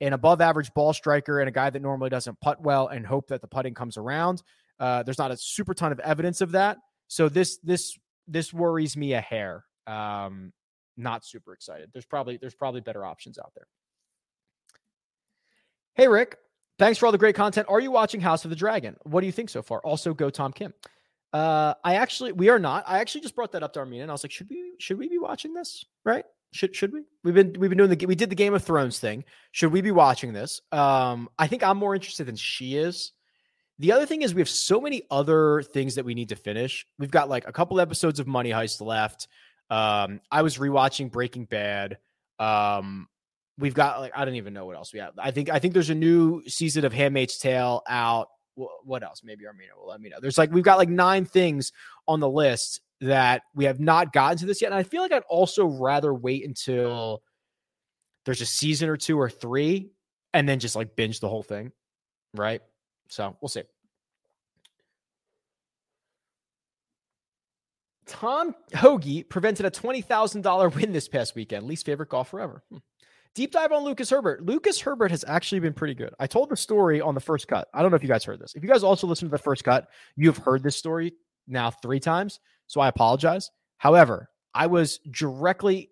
[0.00, 3.26] an above average ball striker and a guy that normally doesn't putt well and hope
[3.28, 4.42] that the putting comes around.
[4.78, 6.78] Uh, there's not a super ton of evidence of that.
[7.08, 9.64] So this, this, this worries me a hair.
[9.88, 10.52] Um,
[10.96, 11.90] not super excited.
[11.92, 13.66] There's probably, there's probably better options out there.
[15.94, 16.36] Hey, Rick,
[16.78, 17.66] thanks for all the great content.
[17.68, 18.96] Are you watching House of the Dragon?
[19.02, 19.80] What do you think so far?
[19.80, 20.72] Also, go Tom Kim.
[21.32, 22.84] Uh, I actually we are not.
[22.86, 24.98] I actually just brought that up to Armina, and I was like, should we should
[24.98, 25.84] we be watching this?
[26.04, 26.24] Right?
[26.52, 27.04] Should should we?
[27.24, 29.24] We've been we've been doing the we did the Game of Thrones thing.
[29.52, 30.60] Should we be watching this?
[30.70, 33.12] Um, I think I'm more interested than she is.
[33.78, 36.86] The other thing is we have so many other things that we need to finish.
[36.98, 39.28] We've got like a couple episodes of Money Heist left.
[39.70, 41.96] Um, I was rewatching Breaking Bad.
[42.38, 43.08] Um,
[43.58, 45.14] we've got like I don't even know what else we have.
[45.18, 49.22] I think I think there's a new season of Handmaid's Tale out what else?
[49.24, 50.18] Maybe Armina will let me know.
[50.20, 51.72] There's like we've got like nine things
[52.06, 54.68] on the list that we have not gotten to this yet.
[54.68, 57.22] And I feel like I'd also rather wait until
[58.24, 59.90] there's a season or two or three
[60.32, 61.72] and then just like binge the whole thing.
[62.34, 62.62] Right.
[63.08, 63.62] So we'll see.
[68.06, 71.66] Tom Hoge prevented a $20,000 win this past weekend.
[71.66, 72.62] Least favorite golf forever.
[72.70, 72.78] Hmm.
[73.34, 74.44] Deep dive on Lucas Herbert.
[74.44, 76.12] Lucas Herbert has actually been pretty good.
[76.20, 77.68] I told the story on the first cut.
[77.72, 78.54] I don't know if you guys heard this.
[78.54, 81.14] If you guys also listened to the first cut, you have heard this story
[81.48, 82.40] now three times.
[82.66, 83.50] So I apologize.
[83.78, 85.90] However, I was directly,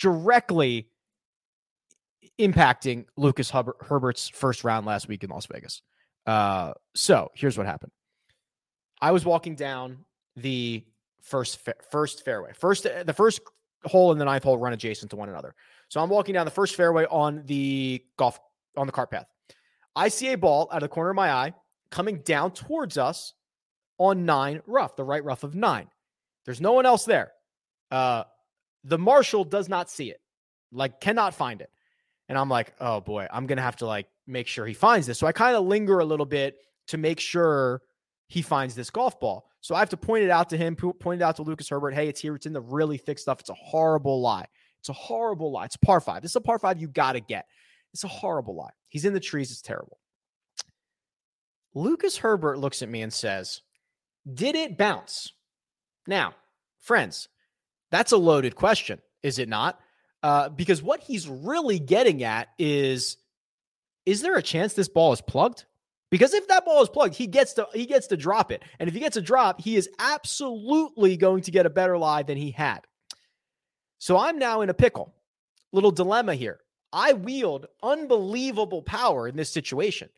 [0.00, 0.88] directly
[2.38, 5.82] impacting Lucas Herbert's first round last week in Las Vegas.
[6.26, 7.92] Uh, so here's what happened.
[9.00, 10.04] I was walking down
[10.36, 10.84] the
[11.22, 13.40] first fa- first fairway, first the first
[13.84, 15.54] hole and the ninth hole run adjacent to one another.
[15.94, 18.40] So I'm walking down the first fairway on the golf
[18.76, 19.26] on the cart path.
[19.94, 21.54] I see a ball out of the corner of my eye
[21.92, 23.32] coming down towards us
[23.96, 25.86] on nine rough, the right rough of nine.
[26.46, 27.30] There's no one else there.
[27.92, 28.24] Uh,
[28.82, 30.20] the marshal does not see it,
[30.72, 31.70] like cannot find it.
[32.28, 35.20] And I'm like, oh boy, I'm gonna have to like make sure he finds this.
[35.20, 36.56] So I kind of linger a little bit
[36.88, 37.82] to make sure
[38.26, 39.48] he finds this golf ball.
[39.60, 41.94] So I have to point it out to him, point it out to Lucas Herbert.
[41.94, 42.34] Hey, it's here.
[42.34, 43.38] It's in the really thick stuff.
[43.38, 44.46] It's a horrible lie.
[44.84, 45.64] It's a horrible lie.
[45.64, 46.20] It's a par five.
[46.20, 47.46] This is a par five you got to get.
[47.94, 48.72] It's a horrible lie.
[48.90, 49.50] He's in the trees.
[49.50, 49.98] It's terrible.
[51.74, 53.62] Lucas Herbert looks at me and says,
[54.30, 55.32] Did it bounce?
[56.06, 56.34] Now,
[56.80, 57.30] friends,
[57.90, 59.80] that's a loaded question, is it not?
[60.22, 63.16] Uh, because what he's really getting at is
[64.04, 65.64] Is there a chance this ball is plugged?
[66.10, 68.62] Because if that ball is plugged, he gets to he gets to drop it.
[68.78, 72.22] And if he gets a drop, he is absolutely going to get a better lie
[72.22, 72.80] than he had.
[74.04, 75.14] So I'm now in a pickle.
[75.72, 76.60] Little dilemma here.
[76.92, 80.10] I wield unbelievable power in this situation.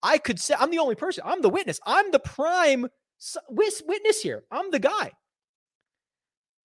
[0.00, 1.24] I could say I'm the only person.
[1.26, 1.80] I'm the witness.
[1.84, 2.86] I'm the prime
[3.50, 4.44] witness here.
[4.52, 5.10] I'm the guy.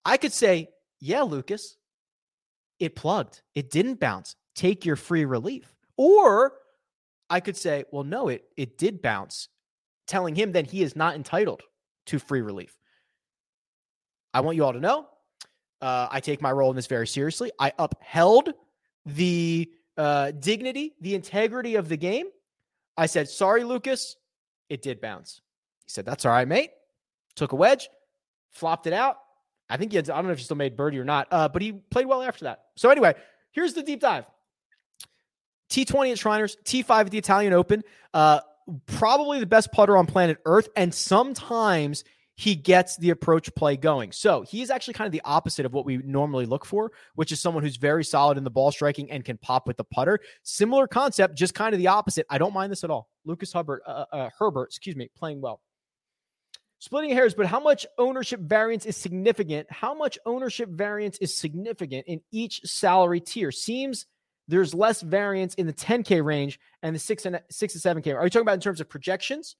[0.06, 1.78] I could say, "Yeah, Lucas,
[2.78, 3.42] it plugged.
[3.56, 4.36] It didn't bounce.
[4.54, 6.60] Take your free relief." Or
[7.28, 9.50] I could say, "Well, no, it it did bounce,"
[10.06, 11.64] telling him that he is not entitled
[12.06, 12.78] to free relief.
[14.32, 15.10] I want you all to know
[15.82, 17.52] uh, I take my role in this very seriously.
[17.60, 18.54] I upheld
[19.06, 22.28] the uh, dignity, the integrity of the game.
[22.98, 24.16] I said, sorry, Lucas,
[24.70, 25.42] it did bounce.
[25.86, 26.72] He said, That's all right, mate.
[27.36, 27.90] Took a wedge,
[28.52, 29.18] flopped it out.
[29.70, 31.50] I think he had, I don't know if he still made birdie or not, uh,
[31.50, 32.64] but he played well after that.
[32.76, 33.14] So, anyway,
[33.52, 34.26] here's the deep dive
[35.70, 37.84] T20 at Shriners, T5 at the Italian Open.
[38.14, 38.40] Uh,
[38.86, 40.70] probably the best putter on planet Earth.
[40.76, 42.04] And sometimes
[42.38, 44.12] he gets the approach play going.
[44.12, 47.42] So he's actually kind of the opposite of what we normally look for, which is
[47.42, 50.20] someone who's very solid in the ball striking and can pop with the putter.
[50.44, 52.28] Similar concept, just kind of the opposite.
[52.30, 53.10] I don't mind this at all.
[53.26, 55.62] Lucas Hubbard, uh, uh, Herbert, excuse me, playing well.
[56.78, 59.66] Splitting hairs, but how much ownership variance is significant?
[59.72, 63.52] How much ownership variance is significant in each salary tier?
[63.52, 64.06] Seems
[64.48, 68.12] there's less variance in the 10K range and the six and six to seven K.
[68.12, 69.56] Are you talking about in terms of projections?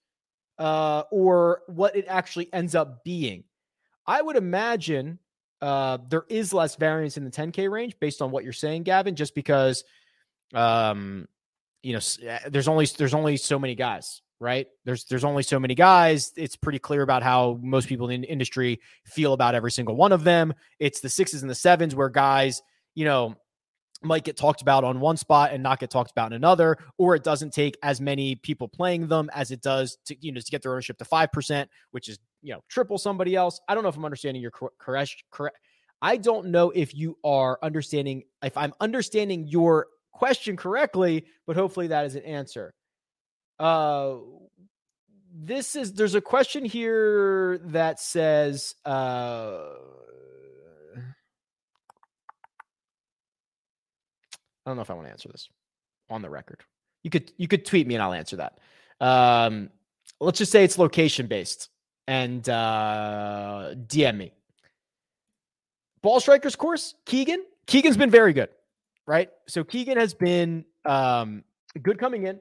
[0.58, 3.44] Uh, or what it actually ends up being.
[4.06, 5.20] I would imagine
[5.62, 9.16] uh, there is less variance in the 10K range based on what you're saying, Gavin,
[9.16, 9.84] just because,
[10.54, 11.28] um,
[11.84, 14.68] you know, eh, there's only there's only so many guys, right?
[14.86, 16.32] There's there's only so many guys.
[16.38, 20.12] It's pretty clear about how most people in the industry feel about every single one
[20.12, 20.54] of them.
[20.80, 22.62] It's the sixes and the sevens where guys,
[22.96, 23.36] you know,
[24.04, 27.16] might get talked about on one spot and not get talked about in another, or
[27.16, 30.52] it doesn't take as many people playing them as it does to you know to
[30.52, 33.60] get their ownership to five percent, which is you know triple somebody else.
[33.68, 35.24] I don't know if I'm understanding your correct.
[35.32, 35.58] Correct.
[36.02, 41.88] I don't know if you are understanding if I'm understanding your question correctly, but hopefully
[41.88, 42.74] that is an answer.
[43.60, 44.18] Uh,
[45.34, 49.60] this is there's a question here that says uh
[54.68, 55.48] I don't know if I want to answer this
[56.10, 56.62] on the record.
[57.02, 58.60] You could you could tweet me and I'll answer that.
[59.00, 59.70] Um,
[60.20, 61.70] let's just say it's location based
[62.06, 64.34] and uh, DM me.
[66.02, 67.46] Ball strikers course, Keegan.
[67.66, 68.50] Keegan's been very good,
[69.06, 69.30] right?
[69.48, 71.46] So Keegan has been um,
[71.82, 72.38] good coming in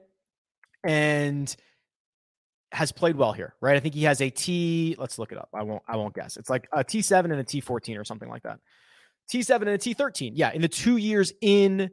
[0.83, 1.55] and
[2.73, 3.77] has played well here, right?
[3.77, 4.97] I think he has a T.
[4.99, 5.47] Let's look it up.
[5.53, 5.83] I won't.
[5.87, 6.35] I won't guess.
[6.35, 8.59] It's like a T seven and a T fourteen or something like that.
[9.29, 10.35] T seven and a T thirteen.
[10.35, 11.89] Yeah, in the two years in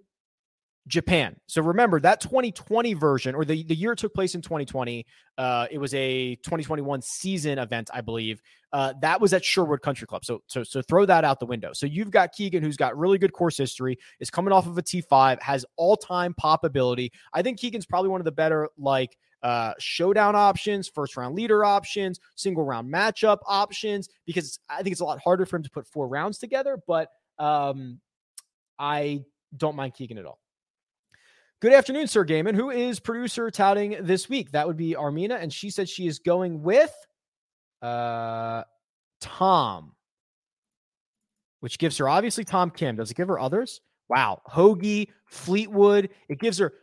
[0.86, 1.36] Japan.
[1.46, 5.06] So remember that 2020 version, or the, the year took place in 2020,
[5.38, 8.42] uh, it was a 2021 season event, I believe.
[8.72, 10.24] Uh, that was at Sherwood Country Club.
[10.24, 11.72] So, so, so throw that out the window.
[11.72, 14.82] So you've got Keegan, who's got really good course history, is coming off of a
[14.82, 17.12] T5, has all time pop ability.
[17.32, 21.64] I think Keegan's probably one of the better like uh, showdown options, first round leader
[21.64, 25.70] options, single round matchup options, because I think it's a lot harder for him to
[25.70, 26.78] put four rounds together.
[26.86, 28.00] But um,
[28.78, 29.24] I
[29.56, 30.40] don't mind Keegan at all.
[31.64, 32.54] Good afternoon, Sir Gaiman.
[32.54, 34.50] Who is producer touting this week?
[34.50, 36.94] That would be Armina, and she said she is going with
[37.80, 38.64] uh
[39.22, 39.94] Tom,
[41.60, 42.96] which gives her obviously Tom Kim.
[42.96, 43.80] Does it give her others?
[44.10, 46.10] Wow, Hoge, Fleetwood.
[46.28, 46.74] It gives her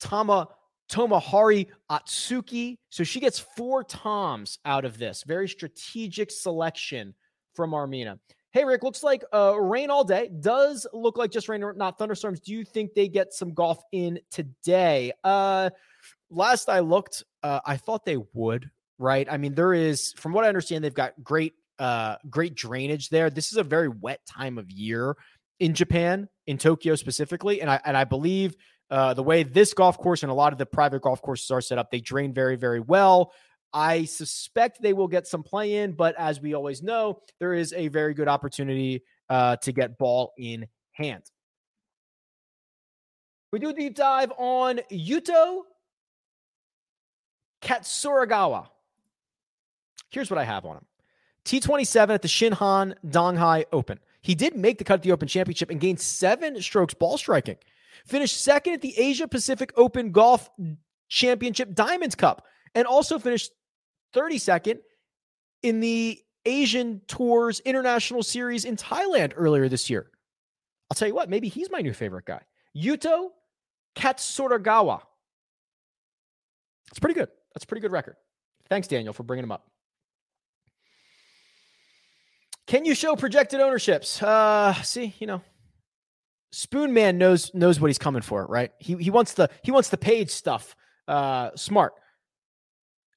[0.00, 0.48] Tama
[0.92, 2.76] Tomoharu Otsuki.
[2.90, 5.24] So she gets four Toms out of this.
[5.26, 7.14] Very strategic selection
[7.54, 8.18] from Armina.
[8.56, 10.30] Hey, Rick, looks like uh, rain all day.
[10.40, 12.40] Does look like just rain, or not thunderstorms.
[12.40, 15.12] Do you think they get some golf in today?
[15.22, 15.68] Uh,
[16.30, 19.28] last I looked, uh, I thought they would, right?
[19.30, 23.28] I mean, there is, from what I understand, they've got great, uh, great drainage there.
[23.28, 25.18] This is a very wet time of year
[25.60, 27.60] in Japan, in Tokyo specifically.
[27.60, 28.56] And I, and I believe
[28.90, 31.60] uh, the way this golf course and a lot of the private golf courses are
[31.60, 33.32] set up, they drain very, very well.
[33.76, 37.74] I suspect they will get some play in, but as we always know, there is
[37.74, 41.24] a very good opportunity uh, to get ball in hand.
[43.52, 45.60] We do a deep dive on Yuto
[47.60, 48.68] Katsuragawa.
[50.08, 50.86] Here's what I have on him
[51.44, 53.98] T27 at the Shinhan Donghae Open.
[54.22, 57.58] He did make the cut at the Open Championship and gained seven strokes ball striking.
[58.06, 60.48] Finished second at the Asia Pacific Open Golf
[61.10, 63.52] Championship Diamonds Cup and also finished
[64.16, 64.78] 32nd
[65.62, 70.10] in the Asian Tours International Series in Thailand earlier this year.
[70.90, 72.40] I'll tell you what, maybe he's my new favorite guy.
[72.76, 73.30] Yuto
[73.96, 75.02] Katsuragawa.
[76.90, 77.28] It's pretty good.
[77.54, 78.16] That's a pretty good record.
[78.68, 79.68] Thanks, Daniel, for bringing him up.
[82.66, 84.22] Can you show projected ownerships?
[84.22, 85.40] Uh, see, you know,
[86.52, 88.72] Spoon Man knows knows what he's coming for, right?
[88.78, 90.74] He he wants the he wants the page stuff.
[91.06, 91.94] Uh, smart.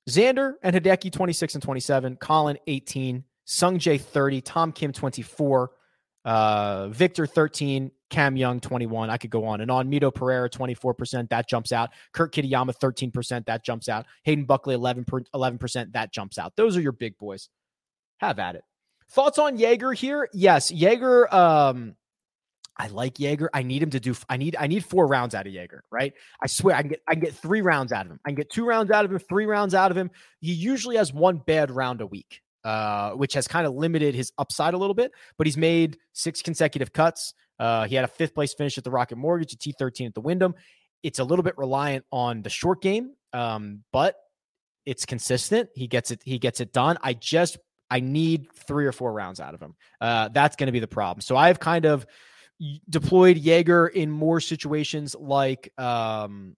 [0.07, 5.71] Xander and Hideki 26 and 27, Collin 18, Sung Sungjae 30, Tom Kim 24,
[6.25, 9.09] uh, Viktor 13, Cam Young 21.
[9.09, 9.89] I could go on and on.
[9.89, 11.91] Mito Pereira 24%, that jumps out.
[12.11, 14.05] Kurt Kitayama 13%, that jumps out.
[14.23, 16.55] Hayden Buckley 11 11%, that jumps out.
[16.55, 17.49] Those are your big boys.
[18.17, 18.63] Have at it.
[19.11, 20.29] Thoughts on Jaeger here?
[20.33, 21.95] Yes, Jaeger um
[22.79, 23.49] I like Jaeger.
[23.53, 24.15] I need him to do.
[24.29, 24.55] I need.
[24.57, 25.83] I need four rounds out of Jaeger.
[25.91, 26.13] Right.
[26.41, 27.01] I swear, I can get.
[27.07, 28.19] I can get three rounds out of him.
[28.25, 29.19] I can get two rounds out of him.
[29.19, 30.09] Three rounds out of him.
[30.39, 34.31] He usually has one bad round a week, uh, which has kind of limited his
[34.37, 35.11] upside a little bit.
[35.37, 37.33] But he's made six consecutive cuts.
[37.59, 40.21] Uh, he had a fifth place finish at the Rocket Mortgage, a T13 at the
[40.21, 40.55] Wyndham.
[41.03, 44.15] It's a little bit reliant on the short game, um, but
[44.85, 45.69] it's consistent.
[45.75, 46.21] He gets it.
[46.23, 46.97] He gets it done.
[47.03, 47.57] I just
[47.91, 49.75] I need three or four rounds out of him.
[49.99, 51.21] Uh, that's going to be the problem.
[51.21, 52.05] So I've kind of
[52.89, 56.55] deployed Jaeger in more situations like um,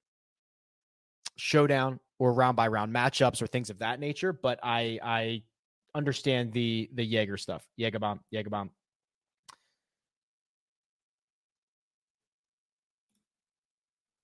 [1.36, 4.34] showdown or round by round matchups or things of that nature.
[4.34, 5.44] But I I
[5.96, 7.66] understand the the Jaeger stuff.
[7.78, 8.72] Jaeger bomb, Jaeger bomb.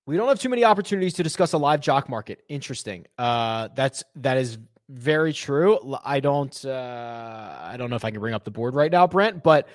[0.06, 2.42] We don't have too many opportunities to discuss a live jock market.
[2.48, 3.06] Interesting.
[3.18, 4.56] Uh, that's that is
[4.88, 5.78] very true.
[6.02, 9.06] I don't uh, I don't know if I can bring up the board right now,
[9.06, 9.68] Brent, but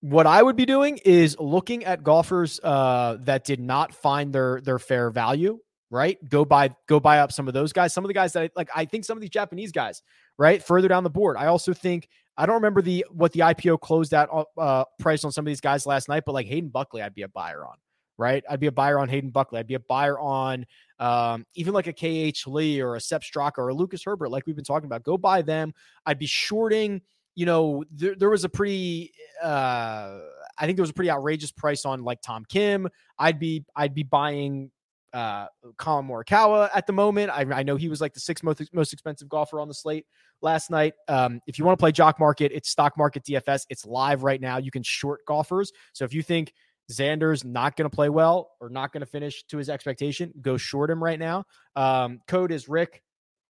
[0.00, 4.60] what I would be doing is looking at golfers uh, that did not find their
[4.60, 5.58] their fair value.
[5.90, 7.94] Right, go buy go buy up some of those guys.
[7.94, 10.02] Some of the guys that I, like, I think some of these Japanese guys,
[10.36, 11.38] right, further down the board.
[11.38, 15.32] I also think I don't remember the what the IPO closed at uh, price on
[15.32, 17.76] some of these guys last night, but like Hayden Buckley, I'd be a buyer on.
[18.18, 19.60] Right, I'd be a buyer on Hayden Buckley.
[19.60, 20.66] I'd be a buyer on
[20.98, 24.46] um, even like a KH Lee or a Sepp Straka or a Lucas Herbert, like
[24.46, 25.04] we've been talking about.
[25.04, 25.72] Go buy them.
[26.04, 27.00] I'd be shorting
[27.38, 30.18] you know, there, there was a pretty, uh,
[30.58, 32.88] I think there was a pretty outrageous price on like Tom Kim.
[33.16, 34.72] I'd be, I'd be buying
[35.12, 35.46] uh
[35.76, 37.30] Collin Morikawa at the moment.
[37.30, 40.04] I, I know he was like the sixth most, most expensive golfer on the slate
[40.42, 40.94] last night.
[41.06, 43.66] Um, if you want to play Jock Market, it's Stock Market DFS.
[43.70, 44.58] It's live right now.
[44.58, 45.70] You can short golfers.
[45.92, 46.52] So if you think
[46.90, 50.56] Xander's not going to play well or not going to finish to his expectation, go
[50.56, 51.44] short him right now.
[51.76, 53.00] Um, code is Rick.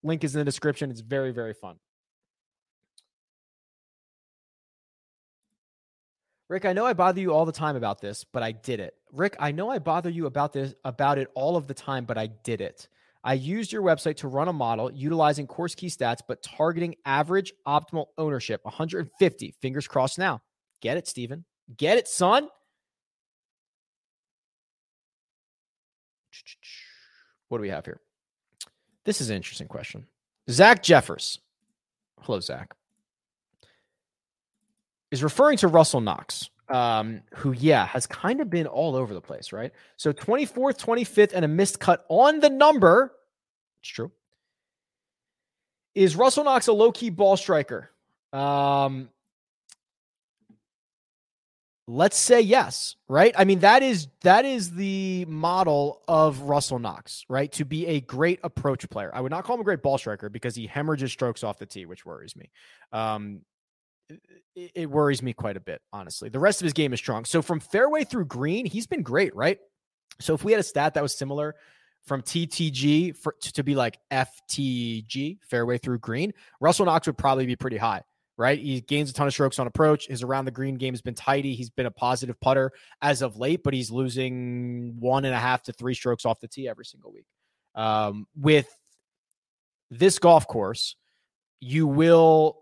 [0.02, 0.90] Link is in the description.
[0.90, 1.76] It's very, very fun.
[6.48, 8.94] Rick, I know I bother you all the time about this, but I did it.
[9.12, 12.16] Rick, I know I bother you about this about it all of the time, but
[12.16, 12.88] I did it.
[13.22, 17.52] I used your website to run a model utilizing course key stats, but targeting average
[17.66, 19.54] optimal ownership 150.
[19.60, 20.40] Fingers crossed now.
[20.80, 21.44] Get it, Steven.
[21.76, 22.48] Get it, son.
[27.48, 28.00] What do we have here?
[29.04, 30.06] This is an interesting question.
[30.50, 31.40] Zach Jeffers.
[32.20, 32.77] Hello, Zach
[35.10, 39.20] is referring to Russell Knox, um, who, yeah, has kind of been all over the
[39.20, 39.72] place, right?
[39.96, 43.12] So 24th, 25th, and a missed cut on the number.
[43.82, 44.12] It's true.
[45.94, 47.90] Is Russell Knox a low key ball striker?
[48.32, 49.08] Um,
[51.88, 57.24] let's say yes right i mean that is that is the model of russell knox
[57.30, 59.96] right to be a great approach player i would not call him a great ball
[59.96, 62.50] striker because he hemorrhages strokes off the tee which worries me
[62.92, 63.40] um
[64.54, 66.28] it worries me quite a bit, honestly.
[66.28, 67.24] The rest of his game is strong.
[67.24, 69.58] So from fairway through green, he's been great, right?
[70.20, 71.54] So if we had a stat that was similar
[72.04, 77.56] from TTG for, to be like FTG, fairway through green, Russell Knox would probably be
[77.56, 78.02] pretty high,
[78.36, 78.58] right?
[78.58, 80.08] He gains a ton of strokes on approach.
[80.08, 81.54] His around the green game has been tidy.
[81.54, 85.62] He's been a positive putter as of late, but he's losing one and a half
[85.64, 87.26] to three strokes off the tee every single week.
[87.74, 88.68] Um, with
[89.90, 90.96] this golf course,
[91.60, 92.58] you will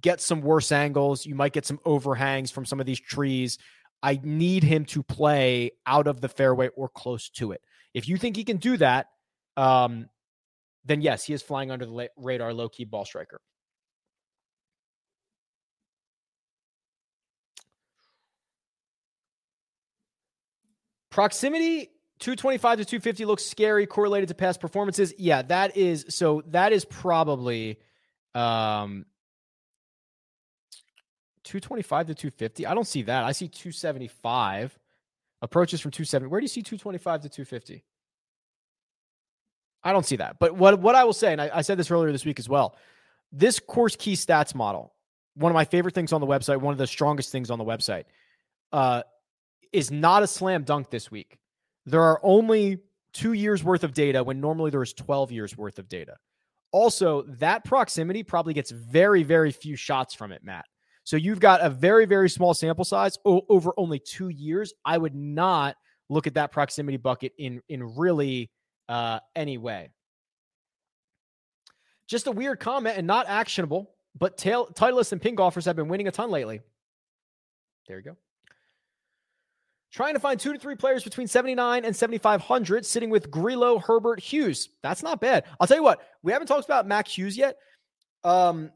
[0.00, 1.26] get some worse angles.
[1.26, 3.58] You might get some overhangs from some of these trees.
[4.02, 7.62] I need him to play out of the fairway or close to it.
[7.94, 9.06] If you think he can do that,
[9.56, 10.08] um,
[10.84, 13.40] then yes, he is flying under the radar, low key ball striker.
[21.10, 25.14] Proximity 225 to 250 looks scary correlated to past performances.
[25.16, 27.78] Yeah, that is so that is probably
[28.34, 29.06] um
[31.44, 32.66] 225 to 250.
[32.66, 33.24] I don't see that.
[33.24, 34.78] I see 275.
[35.42, 36.30] Approaches from 270.
[36.30, 37.84] Where do you see 225 to 250?
[39.82, 40.38] I don't see that.
[40.38, 42.48] But what, what I will say, and I, I said this earlier this week as
[42.48, 42.76] well,
[43.30, 44.94] this course key stats model,
[45.34, 47.64] one of my favorite things on the website, one of the strongest things on the
[47.64, 48.04] website,
[48.72, 49.02] uh,
[49.72, 51.38] is not a slam dunk this week.
[51.84, 52.78] There are only
[53.12, 56.16] two years worth of data when normally there's 12 years worth of data.
[56.72, 60.64] Also, that proximity probably gets very, very few shots from it, Matt.
[61.04, 64.72] So you've got a very, very small sample size o- over only two years.
[64.84, 65.76] I would not
[66.08, 68.50] look at that proximity bucket in in really
[68.88, 69.90] uh, any way.
[72.08, 75.88] Just a weird comment and not actionable, but tail, Titleist and pin golfers have been
[75.88, 76.60] winning a ton lately.
[77.86, 78.16] There you go.
[79.92, 84.18] Trying to find two to three players between 79 and 7,500, sitting with Grillo, Herbert,
[84.18, 84.70] Hughes.
[84.82, 85.44] That's not bad.
[85.60, 87.56] I'll tell you what, we haven't talked about Mac Hughes yet.
[88.24, 88.72] Um,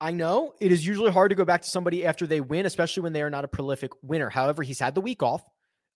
[0.00, 3.02] I know it is usually hard to go back to somebody after they win, especially
[3.02, 4.28] when they are not a prolific winner.
[4.28, 5.42] However, he's had the week off.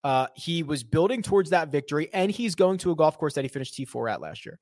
[0.05, 3.45] Uh, he was building towards that victory, and he's going to a golf course that
[3.45, 4.59] he finished T4 at last year.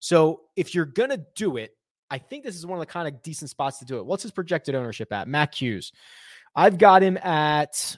[0.00, 1.76] So if you're going to do it,
[2.10, 4.06] I think this is one of the kind of decent spots to do it.
[4.06, 5.28] What's his projected ownership at?
[5.28, 5.92] Mac Hughes.
[6.56, 7.96] I've got him at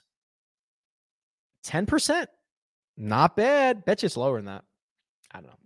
[1.64, 2.27] 10%.
[2.99, 3.85] Not bad.
[3.85, 4.64] Bet you it's lower than that.
[5.33, 5.61] I don't know.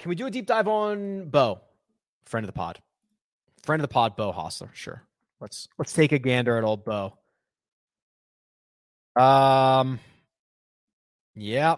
[0.00, 1.60] Can we do a deep dive on Beau,
[2.24, 2.80] friend of the pod?
[3.62, 4.74] Friend of the pod, Beau Hossler.
[4.74, 5.02] Sure.
[5.40, 7.18] Let's let's take a gander at old Beau.
[9.14, 10.00] Um
[11.34, 11.76] yeah.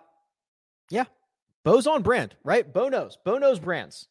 [0.89, 1.05] Yeah.
[1.64, 2.73] Bo's on brand, right?
[2.73, 3.18] Bo knows.
[3.25, 4.07] Bo knows brands.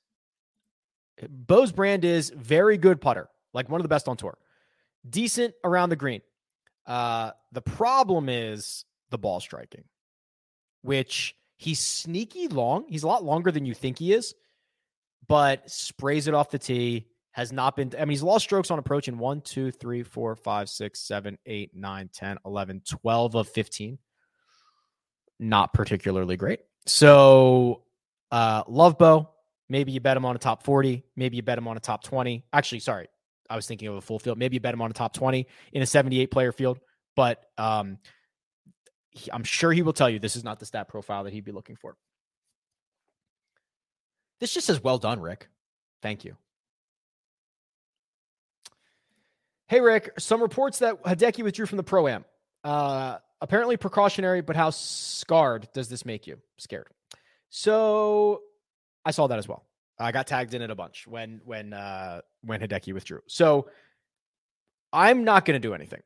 [1.30, 4.38] Bo's brand is very good putter, like one of the best on tour.
[5.10, 6.22] Decent around the green.
[6.86, 9.84] Uh, the problem is the ball striking,
[10.82, 12.86] which he's sneaky long.
[12.90, 14.34] He's a lot longer than you think he is,
[15.28, 17.08] but sprays it off the tee.
[17.34, 20.36] Has not been, I mean, he's lost strokes on approach in 1, 2, 3, 4,
[20.36, 23.98] 5, 6, 7, 8, 9, 10, 11, 12 of 15.
[25.40, 26.60] Not particularly great.
[26.88, 27.84] So,
[28.32, 29.30] uh, love Beau.
[29.70, 31.06] Maybe you bet him on a top 40.
[31.16, 32.44] Maybe you bet him on a top 20.
[32.52, 33.08] Actually, sorry.
[33.50, 34.38] I was thinking of a full field.
[34.38, 36.80] Maybe you bet him on a top 20 in a 78 player field.
[37.16, 37.98] But um,
[39.12, 41.46] he, I'm sure he will tell you this is not the stat profile that he'd
[41.46, 41.96] be looking for.
[44.40, 45.48] This just says, well done, Rick.
[46.02, 46.36] Thank you.
[49.68, 52.26] Hey, Rick, some reports that Hideki withdrew from the Pro Am.
[52.64, 56.40] Uh, apparently precautionary, but how scarred does this make you?
[56.58, 56.88] Scared.
[57.50, 58.42] So
[59.06, 59.66] I saw that as well.
[60.00, 63.22] I got tagged in it a bunch when when uh when Hideki withdrew.
[63.28, 63.70] So
[64.92, 66.02] I'm not going to do anything.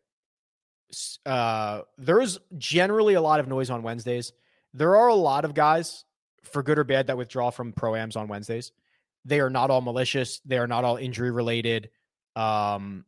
[1.26, 4.34] Uh there's generally a lot of noise on Wednesdays.
[4.74, 6.06] There are a lot of guys
[6.44, 8.72] for good or bad that withdraw from proams on Wednesdays.
[9.26, 11.90] They are not all malicious, they are not all injury related.
[12.36, 13.06] Um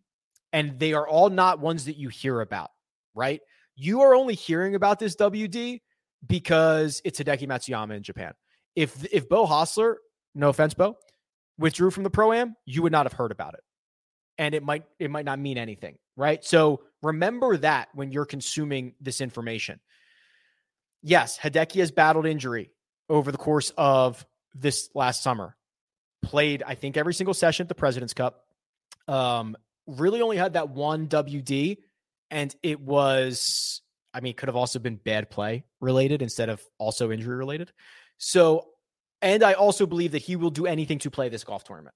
[0.53, 2.71] and they are all not ones that you hear about,
[3.13, 3.41] right?
[3.75, 5.81] You are only hearing about this WD
[6.25, 8.33] because it's Hideki Matsuyama in Japan.
[8.75, 9.95] If if Beau Hossler,
[10.33, 10.97] no offense, Beau,
[11.57, 13.61] withdrew from the pro am, you would not have heard about it,
[14.37, 16.43] and it might it might not mean anything, right?
[16.43, 19.79] So remember that when you're consuming this information.
[21.01, 22.71] Yes, Hideki has battled injury
[23.09, 25.55] over the course of this last summer.
[26.23, 28.43] Played, I think, every single session at the President's Cup.
[29.07, 31.77] Um, really only had that one WD
[32.29, 33.81] and it was
[34.17, 37.71] I mean, could have also been bad play related instead of also injury related.
[38.17, 38.69] So,
[39.21, 41.93] and I also believe that he will do anything to play this golf tournament,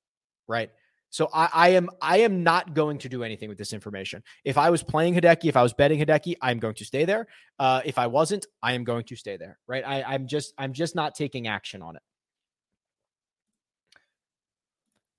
[0.48, 0.70] right?
[1.12, 4.24] So I, I, am I am not going to do anything with this information.
[4.46, 7.28] If I was playing Hideki, if I was betting Hideki, I'm going to stay there.
[7.60, 9.60] Uh, if I wasn't, I am going to stay there.
[9.68, 9.84] Right?
[9.86, 12.02] I, I'm just I'm just not taking action on it.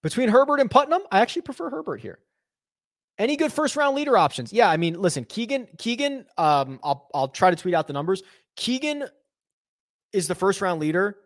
[0.02, 2.18] Between Herbert and Putnam, I actually prefer Herbert here.
[3.18, 4.50] Any good first round leader options?
[4.50, 8.22] Yeah, I mean, listen, Keegan, Keegan, um, I'll I'll try to tweet out the numbers.
[8.56, 9.04] Keegan
[10.12, 11.16] is the first round leader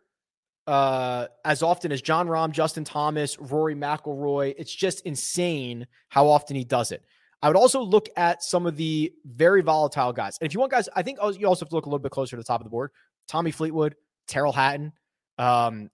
[0.67, 4.55] uh, as often as Jon Rahm, Justin Thomas, Rory McIlroy.
[4.59, 7.05] It's just insane how often he does it.
[7.43, 10.39] I would also look at some of the very volatile guys.
[10.41, 12.11] And if you want guys, I think you also have to look a little bit
[12.11, 12.91] closer to the top of the board.
[13.29, 13.95] Tommy Fleetwood,
[14.27, 14.93] Tyrrell Hatton.
[15.39, 15.91] Um,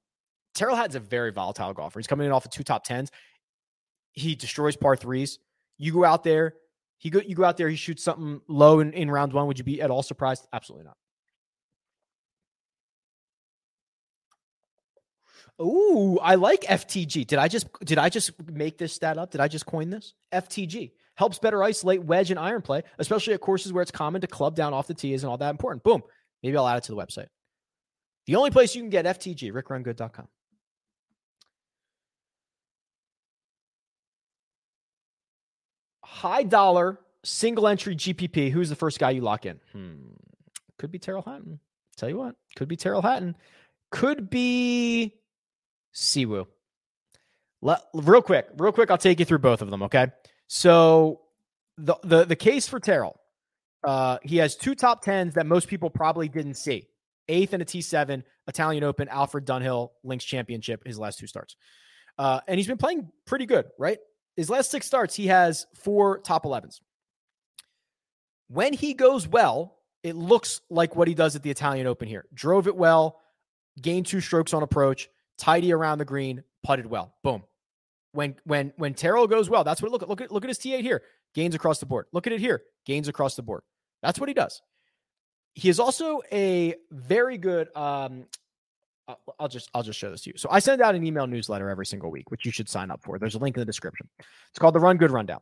[0.55, 1.99] Tyrrell Hatton's a very volatile golfer.
[1.99, 3.11] He's coming in off of two top tens.
[4.13, 5.39] He destroys par threes.
[5.79, 6.55] You go out there,
[6.99, 9.47] he go you go out there, he shoots something low in, in round one.
[9.47, 10.47] Would you be at all surprised?
[10.53, 10.97] Absolutely not.
[15.63, 17.27] Ooh, I like FTG.
[17.27, 19.31] Did I just did I just make this stat up?
[19.31, 20.15] Did I just coin this?
[20.33, 24.27] FTG helps better isolate wedge and iron play, especially at courses where it's common to
[24.27, 25.83] club down off the tee isn't all that important.
[25.83, 26.03] Boom.
[26.43, 27.29] Maybe I'll add it to the website.
[28.27, 30.29] The only place you can get FTG, rickrungood.com.
[36.13, 38.51] high dollar single entry GPP.
[38.51, 39.59] Who's the first guy you lock in?
[39.73, 39.95] Hmm.
[40.79, 41.59] Could be Tyrrell Hatton.
[41.97, 43.37] Tell you what, could be Tyrrell Hatton.
[43.91, 45.15] Could be
[45.95, 46.47] Siwoo.
[47.61, 49.83] Le- real quick, real quick, I'll take you through both of them.
[49.85, 50.09] Okay.
[50.49, 51.21] So
[51.79, 53.21] the the the case for Tyrrell,
[53.85, 56.89] uh, he has two top tens that most people probably didn't see.
[57.29, 61.57] Eighth and a T seven, Italian Open, Alfred Dunhill Links Championship, his last two starts.
[62.19, 63.99] Uh, and he's been playing pretty good, right?
[64.37, 66.81] his last six starts, he has four top 11s.
[68.49, 72.27] When he goes well, it looks like what he does at the Italian Open here.
[72.35, 73.21] Drove it well,
[73.81, 75.09] gained two strokes on approach,
[75.39, 77.15] tidy around the green, putted well.
[77.23, 77.43] Boom.
[78.13, 80.59] When when when Tyrrell goes well, that's what look at look at look at his
[80.59, 81.03] T8 here.
[81.35, 82.07] Gains across the board.
[82.13, 82.63] Look at it here.
[82.85, 83.63] Gains across the board.
[84.03, 84.61] That's what he does.
[85.55, 88.27] He is also a very good um
[89.39, 90.35] I'll just I'll just show this to you.
[90.37, 93.03] So I send out an email newsletter every single week, which you should sign up
[93.03, 93.19] for.
[93.19, 94.09] There's a link in the description.
[94.19, 95.41] It's called the Run Good Rundown,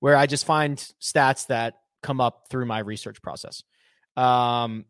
[0.00, 3.62] where I just find stats that come up through my research process.
[4.16, 4.84] Um,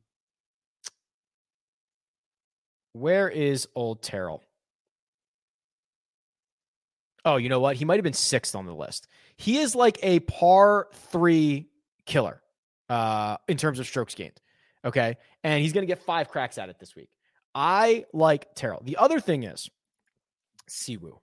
[2.93, 4.43] where is old Tyrrell?
[7.24, 7.76] Oh, you know what?
[7.76, 9.07] He might have been sixth on the list.
[9.36, 11.68] He is like a par three
[12.07, 12.41] killer
[12.88, 14.41] uh, in terms of strokes gained.
[14.84, 15.16] Okay.
[15.45, 17.11] And he's going to get five cracks at it this week.
[17.55, 18.82] I like Tyrrell.
[18.84, 19.68] The other thing is
[20.68, 21.18] Siwoo.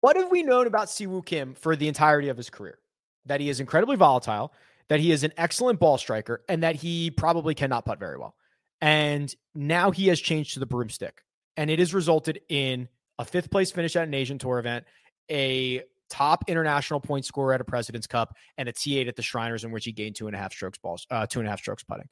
[0.00, 2.78] What have we known about Siwoo Kim for the entirety of his career?
[3.26, 4.52] That he is incredibly volatile,
[4.88, 8.34] that he is an excellent ball striker, and that he probably cannot putt very well.
[8.82, 11.22] And now he has changed to the broomstick.
[11.56, 14.84] And it has resulted in a fifth place finish at an Asian Tour event,
[15.30, 19.64] a top international point scorer at a President's Cup, and a T8 at the Shriners,
[19.64, 21.60] in which he gained two and a half strokes balls, uh, two and a half
[21.60, 22.08] strokes putting.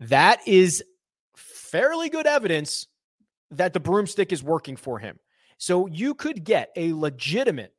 [0.00, 0.82] That is
[1.36, 2.88] fairly good evidence
[3.52, 5.18] that the broomstick is working for him.
[5.58, 7.72] So you could get a legitimate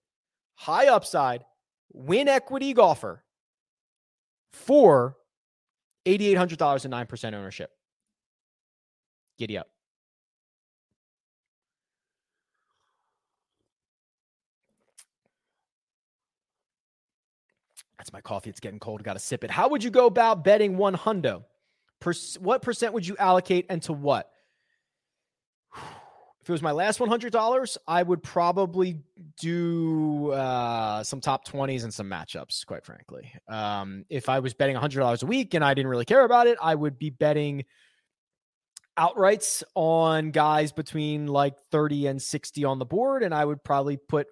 [0.56, 1.44] high upside
[1.92, 3.24] win equity golfer
[4.54, 5.18] for
[6.06, 7.72] $8,800 and 9% ownership.
[9.42, 9.68] Giddy up.
[17.98, 18.52] That's my coffee.
[18.52, 19.04] It's getting cold.
[19.04, 19.50] Got to sip it.
[19.50, 21.46] How would you go about betting one hundo?
[22.00, 24.30] Per- what percent would you allocate and to what?
[26.44, 29.00] If it was my last $100, I would probably
[29.40, 33.32] do uh, some top 20s and some matchups, quite frankly.
[33.48, 36.60] Um, if I was betting $100 a week and I didn't really care about it,
[36.62, 37.66] I would be betting
[38.98, 43.24] outrights on guys between like 30 and 60 on the board.
[43.24, 44.28] And I would probably put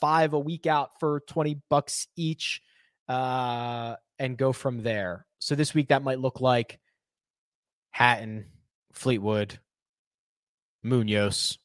[0.00, 2.62] five a week out for 20 bucks each
[3.08, 5.26] uh, and go from there.
[5.38, 6.78] So this week that might look like
[7.90, 8.46] Hatton,
[8.92, 9.58] Fleetwood,
[10.82, 11.58] Munoz,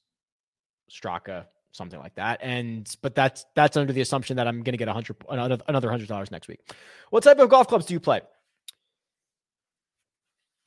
[0.92, 2.40] Straka, something like that.
[2.42, 5.90] And but that's that's under the assumption that I'm going to get hundred another another
[5.90, 6.60] hundred dollars next week.
[7.10, 8.22] What type of golf clubs do you play?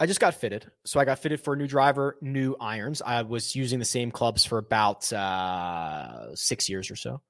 [0.01, 3.03] I just got fitted, so I got fitted for a new driver, new irons.
[3.05, 7.21] I was using the same clubs for about uh, six years or so.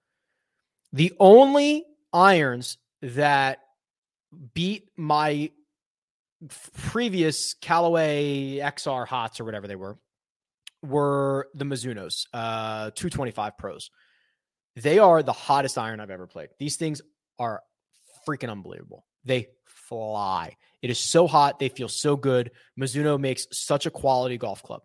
[0.92, 3.60] The only irons that
[4.54, 5.50] beat my
[6.74, 9.98] previous Callaway XR Hots or whatever they were
[10.82, 13.90] were the Mizunos, uh, 225 Pros.
[14.76, 16.50] They are the hottest iron I've ever played.
[16.58, 17.00] These things
[17.38, 17.62] are
[18.28, 19.04] freaking unbelievable.
[19.24, 20.56] They fly.
[20.82, 21.58] It is so hot.
[21.58, 22.50] They feel so good.
[22.78, 24.82] Mizuno makes such a quality golf club.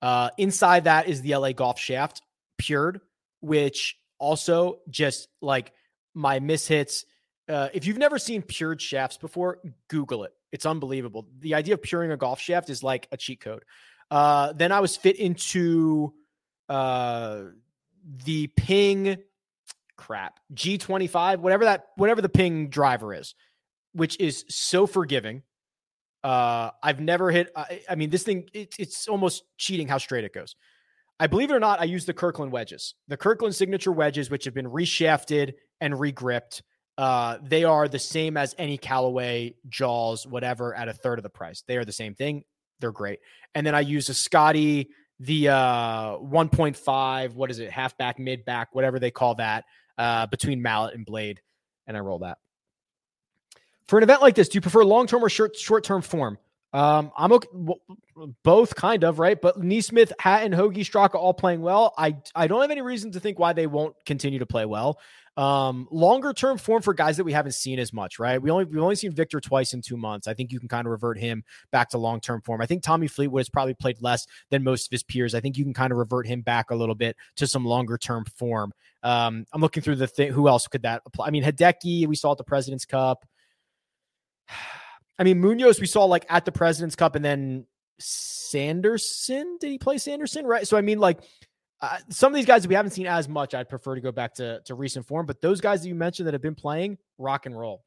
[0.00, 2.22] Uh, inside that is the LA Golf Shaft
[2.58, 3.00] Pured,
[3.40, 5.72] which also just like
[6.14, 7.04] my mishits
[7.48, 9.58] uh, if you've never seen pured shafts before,
[9.88, 10.32] Google it.
[10.52, 11.26] It's unbelievable.
[11.40, 13.64] The idea of puring a golf shaft is like a cheat code.
[14.10, 16.12] Uh, then I was fit into
[16.68, 17.42] uh,
[18.24, 19.18] the Ping
[19.96, 23.34] crap G25, whatever that, whatever the Ping driver is,
[23.92, 25.42] which is so forgiving.
[26.24, 27.50] Uh, I've never hit.
[27.56, 30.54] I, I mean, this thing it, it's almost cheating how straight it goes.
[31.18, 34.44] I believe it or not, I use the Kirkland wedges, the Kirkland signature wedges, which
[34.44, 36.62] have been reshafted and regripped.
[36.98, 41.30] Uh, they are the same as any Callaway, Jaws, whatever, at a third of the
[41.30, 41.62] price.
[41.66, 42.42] They are the same thing.
[42.80, 43.20] They're great.
[43.54, 44.90] And then I use a Scotty,
[45.20, 49.64] the uh, 1.5, what is it, half back, mid back, whatever they call that,
[49.98, 51.40] uh, between mallet and blade,
[51.86, 52.38] and I roll that.
[53.86, 56.38] For an event like this, do you prefer long term or short short term form?
[56.72, 57.48] Um, I'm okay,
[58.42, 61.92] both kind of right, but NeSmith, Hatton, Hoge, Straka all playing well.
[61.98, 64.98] I I don't have any reason to think why they won't continue to play well.
[65.36, 68.40] Um, longer term form for guys that we haven't seen as much, right?
[68.40, 70.26] We only we've only seen Viktor twice in two months.
[70.26, 72.60] I think you can kind of revert him back to long term form.
[72.60, 75.34] I think Tommy Fleetwood has probably played less than most of his peers.
[75.34, 77.96] I think you can kind of revert him back a little bit to some longer
[77.96, 78.72] term form.
[79.02, 80.32] Um, I'm looking through the thing.
[80.32, 81.26] Who else could that apply?
[81.26, 83.24] I mean, Hideki, we saw at the President's Cup.
[85.18, 87.66] I mean, Munoz, we saw like at the President's Cup, and then
[87.98, 89.58] Sanderson.
[89.60, 90.46] Did he play Sanderson?
[90.46, 90.66] Right.
[90.66, 91.20] So I mean, like
[91.80, 94.34] uh, some of these guys we haven't seen as much, I'd prefer to go back
[94.34, 95.26] to, to recent form.
[95.26, 97.82] But those guys that you mentioned that have been playing, rock and roll.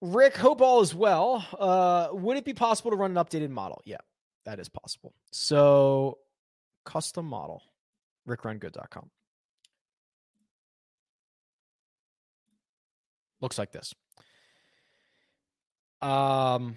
[0.00, 1.44] Rick hope all as well.
[1.58, 3.80] Uh, would it be possible to run an updated model?
[3.84, 3.96] Yeah,
[4.44, 5.14] that is possible.
[5.32, 6.18] So,
[6.84, 7.62] custom model,
[8.28, 9.10] rickrungood.com.
[13.44, 13.94] Looks like this.
[16.02, 16.76] Um,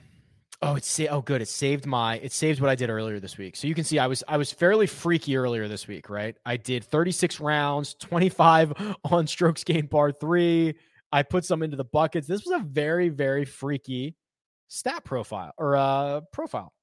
[0.59, 1.43] Oh, it's sa- oh good.
[1.43, 3.55] It saved my it saved what I did earlier this week.
[3.55, 6.36] So you can see I was I was fairly freaky earlier this week, right?
[6.47, 10.74] I did 36 rounds, 25 on strokes gained par 3.
[11.11, 12.28] I put some into the buckets.
[12.28, 14.15] This was a very very freaky
[14.68, 16.74] stat profile or uh profile.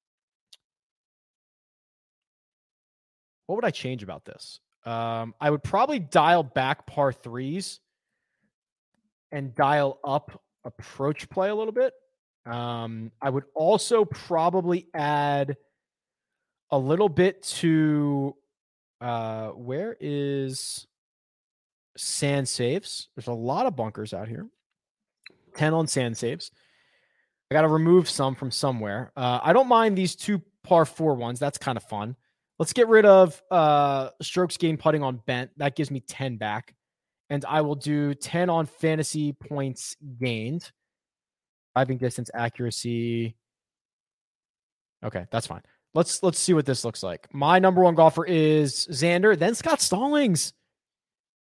[3.47, 4.61] What would I change about this?
[4.87, 7.81] Um, I would probably dial back par threes
[9.35, 11.93] and dial up approach play a little bit.
[12.47, 15.57] Um, I would also probably add
[16.71, 18.37] a little bit to
[19.01, 20.87] uh, where is
[21.97, 23.09] sand saves?
[23.17, 24.47] There's a lot of bunkers out here.
[25.57, 26.53] 10 on sand saves.
[27.51, 29.13] I got to remove some from somewhere.
[29.17, 31.41] Uh, I don't mind these two par four ones.
[31.41, 32.17] That's kind of fun.
[32.59, 35.51] Let's get rid of uh, strokes gained putting on bent.
[35.57, 36.75] That gives me 10 back.
[37.35, 40.71] And I will do 10 on fantasy points gained.
[41.75, 43.35] Driving distance accuracy.
[45.05, 45.63] Okay, that's fine.
[45.95, 47.27] Let's let's see what this looks like.
[47.35, 50.53] My number one golfer is Xander, then Scott Stallings,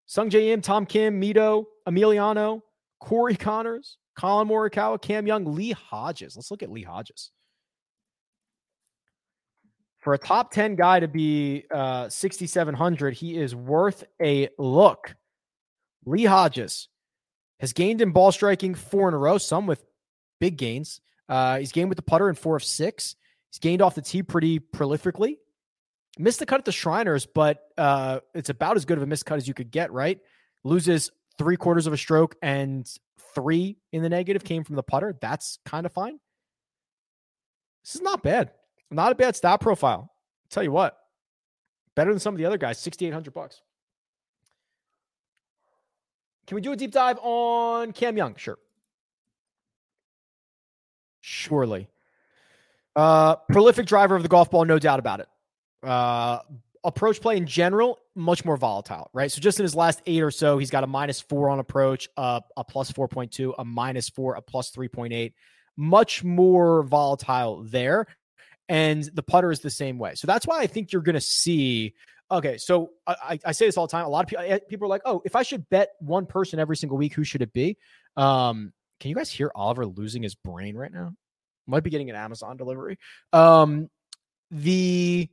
[0.09, 2.62] Sungjae Im, Tom Kim, Mito, Emiliano,
[2.99, 6.34] Corey Conners, Collin Morikawa, Cam Young, Lee Hodges.
[6.34, 7.30] Let's look at Lee Hodges.
[10.01, 15.14] For a top 10 guy to be uh, 6,700, he is worth a look.
[16.07, 16.89] Lee Hodges
[17.61, 19.85] has gained in ball striking four in a row, some with
[20.41, 21.01] big gains.
[21.29, 23.17] Uh, he's gained with the putter in four of six.
[23.51, 25.37] He's gained off the tee pretty prolifically.
[26.19, 29.27] Missed the cut at the Shriners, but uh, it's about as good of a missed
[29.27, 30.21] cut as you could get, right?
[30.63, 32.89] Loses three quarters of a stroke and
[33.35, 35.17] three in the negative came from the putter.
[35.21, 36.21] That's kind of fine.
[37.85, 38.53] This is not bad.
[38.91, 40.11] Not a bad stat profile.
[40.11, 40.97] I'll tell you what,
[41.97, 42.79] better than some of the other guys.
[42.79, 43.61] Sixty eight hundred bucks.
[46.47, 48.34] Can we do a deep dive on Cam Young?
[48.36, 48.59] Sure.
[51.20, 51.88] Surely.
[52.95, 55.28] Uh, prolific driver of the golf ball, no doubt about it.
[55.82, 56.38] Uh,
[56.84, 59.32] approach play in general, much more volatile, right?
[59.32, 62.09] So just in his last eight or so, he's got a minus four on approach,
[62.16, 65.32] uh, a plus 4.2, a minus four, a plus 3.8.
[65.76, 68.07] Much more volatile there.
[68.68, 70.14] And the putter is the same way.
[70.14, 71.95] So that's why I think you're going to see.
[72.35, 74.07] Okay, so I, I, say this all the time.
[74.07, 76.76] A lot of people people are like, "Oh, if I should bet one person every
[76.76, 77.78] single week, who should it be?"
[78.16, 81.12] Um, can you guys hear Oliver losing his brain right now?
[81.68, 82.99] Might be getting an Amazon delivery.
[83.32, 83.89] Um,
[84.51, 85.28] the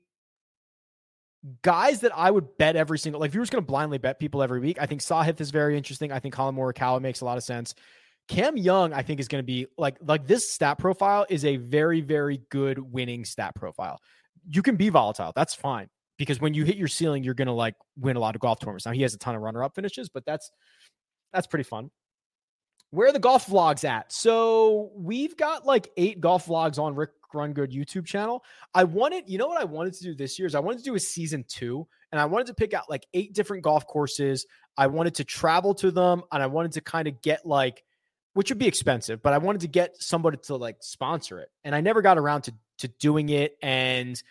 [1.64, 4.20] guys that I would bet every single like if you were just to blindly bet
[4.20, 6.12] people every week, I think Sahith is very interesting.
[6.12, 7.74] I think Collin Morikawa makes a lot of sense.
[8.28, 12.02] Cam Young, I think, is to be like like this stat profile is a very
[12.02, 14.00] very good winning stat profile.
[14.48, 15.90] You can be volatile, that's fine
[16.22, 18.86] because when you hit your ceiling, you're to like win a lot of golf tournaments.
[18.86, 20.52] Now he has a ton of runner up finishes, but that's
[21.34, 21.90] that's pretty fun.
[22.92, 24.12] Where are the golf vlogs at?
[24.12, 28.44] So we've got like eight golf vlogs on Rick Run Good YouTube channel.
[28.76, 30.84] I wanted, you know what I wanted to do this year is I wanted to
[30.84, 34.46] do a season two and I wanted to pick out like eight different golf courses.
[34.78, 37.82] I wanted to travel to them and I wanted to kind of get like,
[38.34, 41.50] which would be expensive, but I wanted to get somebody to like sponsor it.
[41.64, 43.56] And I never got around to to doing it.
[43.62, 44.22] And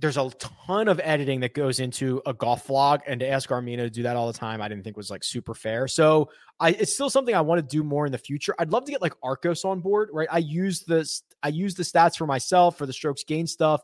[0.00, 3.78] there's a ton of editing that goes into a golf vlog and to ask Armina
[3.78, 5.86] to do that all the time, I didn't think was like super fair.
[5.86, 8.54] So I, it's still something I want to do more in the future.
[8.58, 10.28] I'd love to get like Arccos on board, right?
[10.30, 13.82] I use this, I use the stats for myself for the strokes gain stuff.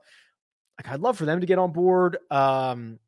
[0.78, 2.16] Like I'd love for them to get on board.
[2.30, 2.98] Um,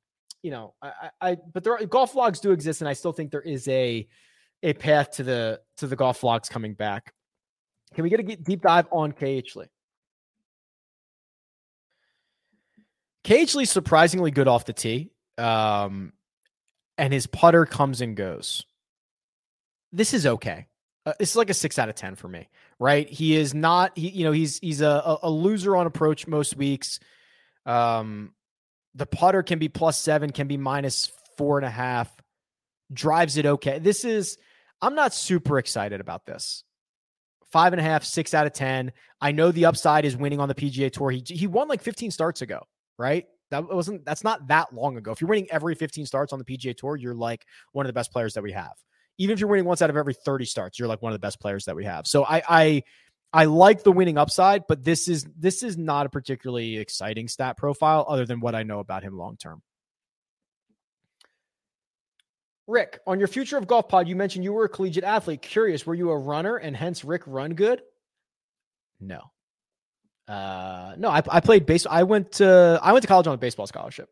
[0.43, 3.31] you know, I, I, but there are golf vlogs do exist, and I still think
[3.31, 4.07] there is a,
[4.63, 7.13] a path to the to the golf vlogs coming back.
[7.95, 9.67] Can we get a deep dive on KH Lee?
[13.29, 15.11] Lee's surprisingly good off the tee.
[15.37, 16.13] Um,
[16.97, 18.67] and his putter comes and goes.
[19.93, 20.67] This is okay.
[21.07, 22.49] Uh, it's like a six out of ten for me,
[22.79, 23.09] right?
[23.09, 23.97] He is not.
[23.97, 27.01] He, you know, he's he's a, a loser on approach most weeks.
[27.65, 28.33] Um,
[28.95, 32.15] the putter can be plus seven, can be minus four and a half.
[32.93, 33.79] Drives it okay.
[33.79, 34.37] This is.
[34.83, 36.65] I'm not super excited about this.
[37.51, 38.93] Five and a half, six out of ten.
[39.21, 41.11] I know the upside is winning on the PGA Tour.
[41.11, 42.67] He he won like 15 starts ago
[42.99, 43.27] right?
[43.51, 45.13] That wasn't that's not that long ago.
[45.13, 47.95] If you're winning every 15 starts on the PGA Tour, you're like one of the
[47.95, 48.75] best players that we have.
[49.17, 51.27] Even if you're winning once out of every 30 starts, you're like one of the
[51.27, 52.07] best players that we have.
[52.07, 52.83] So I I
[53.33, 57.57] I like the winning upside, but this is this is not a particularly exciting stat
[57.57, 59.63] profile other than what I know about him long term.
[62.67, 65.41] Rick, on your future of golf pod, you mentioned you were a collegiate athlete.
[65.41, 67.81] Curious, were you a runner and hence Rick run good?
[69.01, 69.31] No.
[70.29, 71.87] Uh, no, I, I played base.
[71.89, 74.11] I went to I went to college on a baseball scholarship.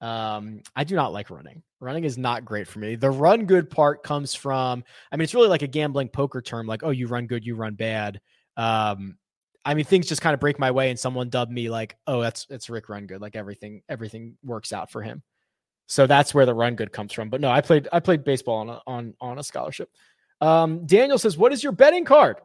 [0.00, 1.62] Um, I do not like running.
[1.80, 2.96] Running is not great for me.
[2.96, 4.84] The run good part comes from.
[5.12, 6.66] I mean, it's really like a gambling poker term.
[6.66, 8.20] Like, oh, you run good, you run bad.
[8.56, 9.18] Um,
[9.64, 12.22] I mean, things just kind of break my way, and someone dubbed me like, oh,
[12.22, 13.20] that's it's Rick Run Good.
[13.20, 15.22] Like everything, everything works out for him.
[15.88, 17.28] So that's where the run good comes from.
[17.28, 19.90] But no, I played I played baseball on a, on on a scholarship.
[20.40, 22.36] Um, Daniel says, "What is your betting card?"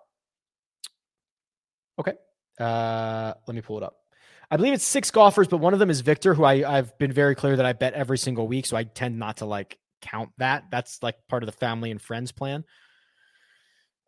[2.00, 2.14] Okay.
[2.60, 3.98] Uh, let me pull it up.
[4.52, 7.12] I believe it's six golfers, but one of them is Viktor, who I, I've been
[7.12, 8.66] very clear that I bet every single week.
[8.66, 10.66] So I tend not to like count that.
[10.70, 12.64] That's like part of the family and friends plan.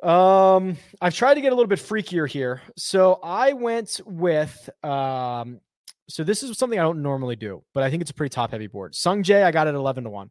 [0.03, 2.61] Um, I've tried to get a little bit freakier here.
[2.77, 5.61] So I went with um
[6.07, 8.51] so this is something I don't normally do, but I think it's a pretty top
[8.51, 8.93] heavy board.
[8.93, 10.29] Sung Jae, I got at 11 to 1.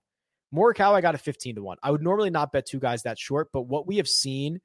[0.54, 1.78] Morikawa, I got at 15 to 1.
[1.82, 4.60] I would normally not bet two guys that short, but what we have seen,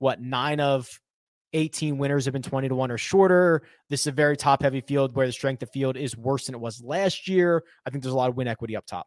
[0.00, 0.88] what nine of
[1.52, 3.62] 18 winners have been 20 to 1 or shorter.
[3.88, 6.54] This is a very top heavy field where the strength of field is worse than
[6.54, 7.64] it was last year.
[7.86, 9.06] I think there's a lot of win equity up top.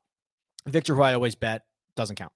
[0.65, 1.63] Viktor, who I always bet,
[1.95, 2.31] doesn't count.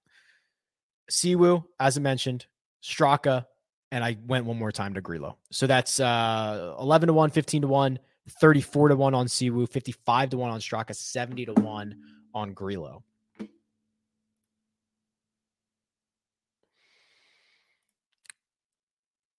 [1.10, 2.46] Siwoo, as I mentioned,
[2.82, 3.46] Straka,
[3.92, 5.38] and I went one more time to Grillo.
[5.50, 7.98] So that's uh, 11 to 1, 15 to 1,
[8.40, 11.96] 34 to 1 on Siwoo, 55 to 1 on Straka, 70 to 1
[12.34, 13.04] on Grillo.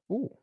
[0.10, 0.37] Ooh,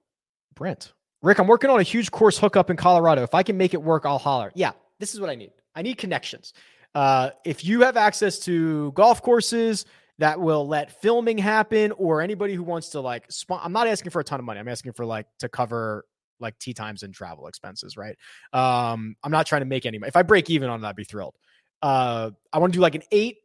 [0.55, 0.93] Brent.
[1.23, 3.23] Rick, I'm working on a huge course hookup in Colorado.
[3.23, 4.53] If I can make it work, I'll holler.
[4.55, 5.53] Yeah, this is what I need.
[5.75, 6.53] I need connections.
[6.95, 9.87] Uh, if you have access to golf courses
[10.19, 14.11] that will let filming happen, or anybody who wants to like, sp- I'm not asking
[14.11, 14.61] for a ton of money.
[14.61, 16.05] I'm asking for like to cover
[16.41, 18.17] like tee times and travel expenses, right?
[18.53, 20.09] Um, I'm not trying to make any money.
[20.09, 21.35] If I break even on that, I'd be thrilled.
[21.83, 23.39] Uh, I want to do like an eight,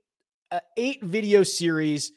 [0.51, 2.11] uh, eight video series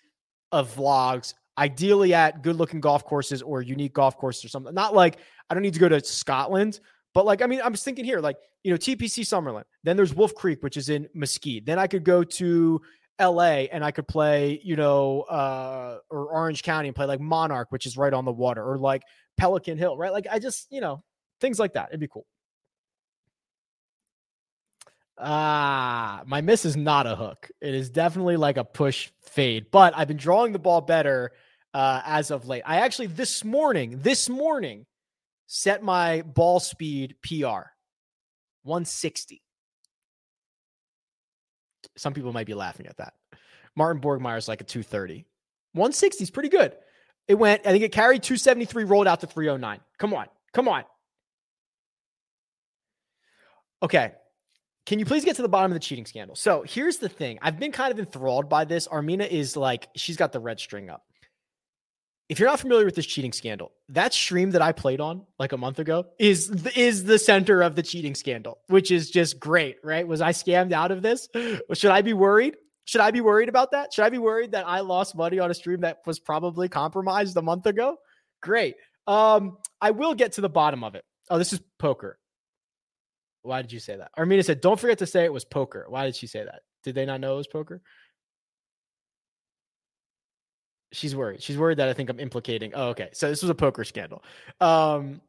[0.51, 4.75] of vlogs, ideally at good looking golf courses or unique golf courses or something.
[4.75, 5.19] Not like
[5.51, 6.81] I don't need to go to Scotland,
[7.15, 9.65] but like, I mean, I'm just thinking here, like, you know, TPC Summerlin.
[9.85, 11.67] Then there's Wolf Creek, which is in Mesquite.
[11.67, 12.81] Then I could go to
[13.21, 17.71] LA and I could play, you know, uh, or Orange County and play like Monarch,
[17.71, 19.03] which is right on the water, or like
[19.37, 20.13] Pelican Hill, right?
[20.13, 21.03] Like I just, you know,
[21.41, 21.89] things like that.
[21.91, 22.27] It'd be cool.
[25.25, 27.49] Ah, my miss is not a hook.
[27.61, 31.31] It is definitely like a push fade, but I've been drawing the ball better
[31.73, 32.65] uh, as of late.
[32.67, 34.85] I actually this morning, this morning,
[35.47, 37.71] set my ball speed PR
[38.65, 39.43] 160.
[41.97, 43.15] Some people might be laughing at that.
[43.77, 45.25] Martin Borgmeier's like a 230.
[45.75, 46.75] 160 is pretty good.
[47.29, 49.81] It went, I think it carried 273, rolled out to 309.
[49.99, 50.27] Come on.
[50.53, 50.83] Come on.
[53.83, 54.13] Okay.
[54.85, 56.35] Can you please get to the bottom of the cheating scandal?
[56.35, 57.39] So here's the thing.
[57.41, 58.89] I've been kind of enthralled by this.
[58.89, 61.05] Armina is like, she's got the red string up.
[62.29, 65.53] If you're not familiar with this cheating scandal, that stream that I played on like
[65.53, 69.77] a month ago is is the center of the cheating scandal, which is just great,
[69.85, 70.07] right?
[70.07, 71.29] Was I scammed out of this?
[71.75, 72.57] Should I be worried?
[72.87, 73.93] Should I be worried about that?
[73.93, 77.37] Should I be worried that I lost money on a stream that was probably compromised
[77.37, 77.99] a month ago?
[78.41, 78.77] Great.
[79.07, 81.05] Um, I will get to the bottom of it.
[81.29, 82.19] Oh, this is poker.
[83.43, 84.11] Why did you say that?
[84.17, 85.87] Armina said, don't forget to say it was poker.
[85.89, 86.63] Why did she say that?
[86.85, 87.81] Did they not know it was poker?
[90.93, 91.43] She's worried.
[91.43, 92.73] She's worried that I think I'm implicating.
[92.75, 93.09] Oh, okay.
[93.13, 94.23] So this was a poker scandal.
[94.61, 95.21] Um,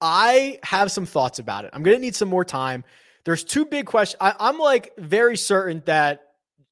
[0.00, 1.70] I have some thoughts about it.
[1.72, 2.84] I'm going to need some more time.
[3.24, 4.18] There's two big questions.
[4.20, 6.22] I, I'm like very certain that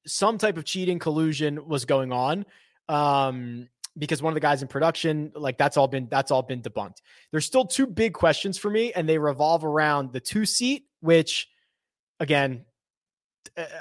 [0.06, 2.46] some type of cheating collusion was going on.
[2.88, 3.68] Um,
[3.98, 6.98] because one of the guys in production, like that's all been that's all been debunked.
[7.30, 11.48] There's still two big questions for me, and they revolve around the two seat, which
[12.20, 12.64] again,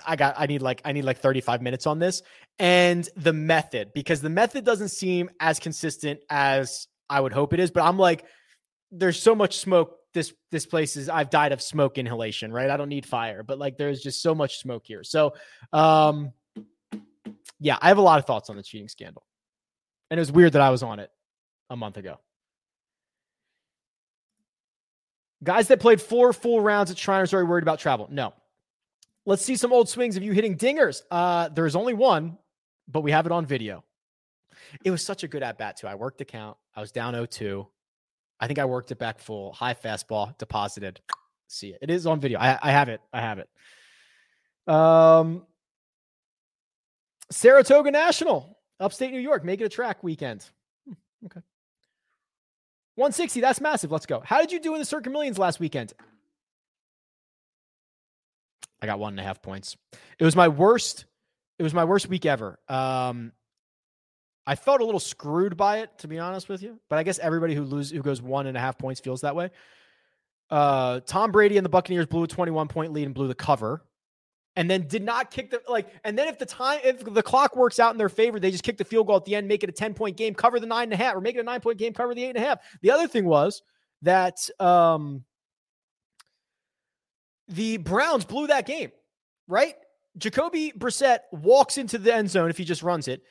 [0.05, 2.21] I got I need like I need like 35 minutes on this,
[2.59, 7.59] and the method because the method doesn't seem as consistent as I would hope it
[7.59, 7.71] is.
[7.71, 8.25] But I'm like,
[8.91, 12.69] there's so much smoke this this place is I've died of smoke inhalation, right?
[12.69, 15.03] I don't need fire, but like there's just so much smoke here.
[15.03, 15.33] So
[15.73, 16.33] um
[17.59, 19.23] yeah, I have a lot of thoughts on the cheating scandal.
[20.09, 21.11] And it was weird that I was on it
[21.69, 22.19] a month ago.
[25.43, 28.07] Guys that played four full rounds at Shriners are worried about travel.
[28.09, 28.33] No.
[29.25, 31.01] Let's see some old swings of you hitting dingers.
[31.11, 32.37] Uh, there's only one,
[32.87, 33.83] but we have it on video.
[34.83, 35.87] It was such a good at bat, too.
[35.87, 36.57] I worked the count.
[36.75, 37.67] I was down 0 2.
[38.39, 41.01] I think I worked it back full, high fastball, deposited.
[41.47, 41.79] See it.
[41.81, 42.39] It is on video.
[42.39, 43.01] I, I have it.
[43.11, 43.49] I have it.
[44.71, 45.45] Um,
[47.31, 50.45] Saratoga National, upstate New York, make it a track weekend.
[50.87, 50.93] Hmm,
[51.25, 51.41] okay.
[52.95, 53.91] 160, that's massive.
[53.91, 54.21] Let's go.
[54.25, 55.93] How did you do in the Circa Millions last weekend?
[58.81, 59.75] I got one and a half points.
[60.19, 61.05] It was my worst.
[61.59, 62.59] It was my worst week ever.
[62.67, 63.31] Um,
[64.45, 66.79] I felt a little screwed by it, to be honest with you.
[66.89, 69.35] But I guess everybody who loses who goes one and a half points feels that
[69.35, 69.51] way.
[70.49, 73.83] Uh, Tom Brady and the Buccaneers blew a 21 point lead and blew the cover.
[74.57, 77.55] And then did not kick the like, and then if the time if the clock
[77.55, 79.63] works out in their favor, they just kick the field goal at the end, make
[79.63, 81.43] it a 10 point game, cover the nine and a half, or make it a
[81.43, 82.59] nine point game, cover the eight and a half.
[82.81, 83.61] The other thing was
[84.01, 85.23] that um
[87.47, 88.91] the Browns blew that game,
[89.47, 89.75] right?
[90.17, 93.21] Jacoby Brissett walks into the end zone if he just runs it.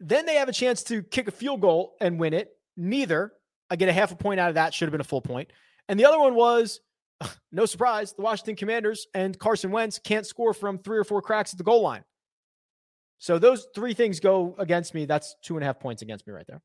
[0.00, 2.50] Then they have a chance to kick a field goal and win it.
[2.76, 3.32] Neither.
[3.70, 4.72] I get a half a point out of that.
[4.74, 5.50] Should have been a full point.
[5.88, 6.80] And the other one was
[7.52, 11.52] no surprise, the Washington Commanders and Carson Wentz can't score from three or four cracks
[11.52, 12.04] at the goal line.
[13.18, 15.06] So those three things go against me.
[15.06, 16.60] That's two and a half points against me right there.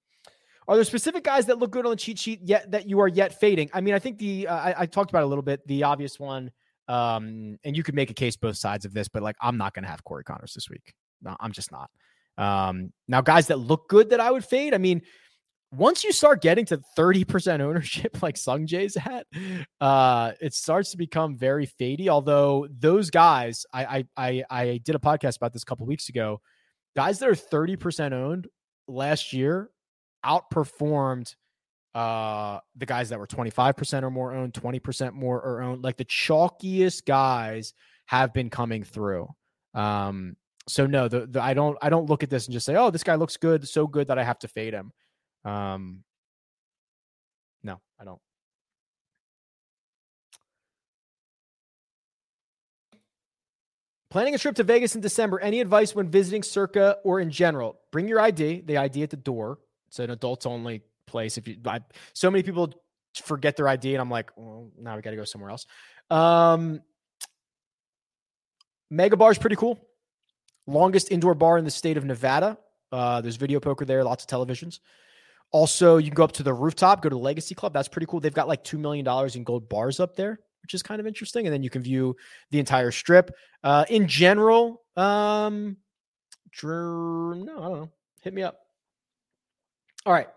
[0.67, 3.07] Are there specific guys that look good on the cheat sheet yet that you are
[3.07, 3.69] yet fading?
[3.73, 5.65] I mean, I think the uh, I, I, talked about a little bit.
[5.67, 6.51] The obvious one,
[6.87, 9.73] um, and you could make a case both sides of this, but like I'm not
[9.73, 10.93] going to have Corey Conners this week.
[11.21, 11.89] No, I'm just not.
[12.37, 14.73] Um, now, guys that look good that I would fade.
[14.73, 15.01] I mean,
[15.71, 19.25] once you start getting to 30% ownership like Sung Jae's at,
[19.79, 22.07] uh, it starts to become very fadey.
[22.09, 26.09] Although those guys, I I I, I did a podcast about this a couple weeks
[26.09, 26.41] ago.
[26.95, 28.47] Guys that are 30% owned
[28.87, 29.69] last year
[30.25, 31.33] outperformed
[31.95, 35.83] uh the guys that were 25% or more owned, 20% more or owned.
[35.83, 37.73] Like the chalkiest guys
[38.07, 39.27] have been coming through.
[39.73, 40.35] Um,
[40.67, 42.91] so no, the, the I don't I don't look at this and just say, oh,
[42.91, 44.91] this guy looks good, so good that I have to fade him.
[45.43, 46.03] Um,
[47.63, 48.19] no, I don't.
[54.09, 55.39] Planning a trip to Vegas in December.
[55.39, 57.79] Any advice when visiting Circa or in general?
[57.91, 58.63] Bring your ID.
[58.65, 59.59] The ID at the door.
[59.87, 61.37] It's an adults only place.
[61.37, 61.79] If you, I,
[62.13, 62.73] so many people
[63.15, 65.65] forget their ID, and I'm like, well, now we got to go somewhere else.
[66.09, 66.81] Um,
[68.89, 69.79] Mega Bar is pretty cool.
[70.67, 72.57] Longest indoor bar in the state of Nevada.
[72.91, 74.79] Uh, there's video poker there, lots of televisions.
[75.51, 77.73] Also, you can go up to the rooftop, go to Legacy Club.
[77.73, 78.19] That's pretty cool.
[78.19, 81.45] They've got like $2 million in gold bars up there, which is kind of interesting.
[81.45, 82.15] And then you can view
[82.51, 83.35] the entire strip.
[83.63, 85.77] Uh, in general, um,
[86.63, 87.89] no, I don't know.
[88.21, 88.59] Hit me up.
[90.05, 90.27] All right.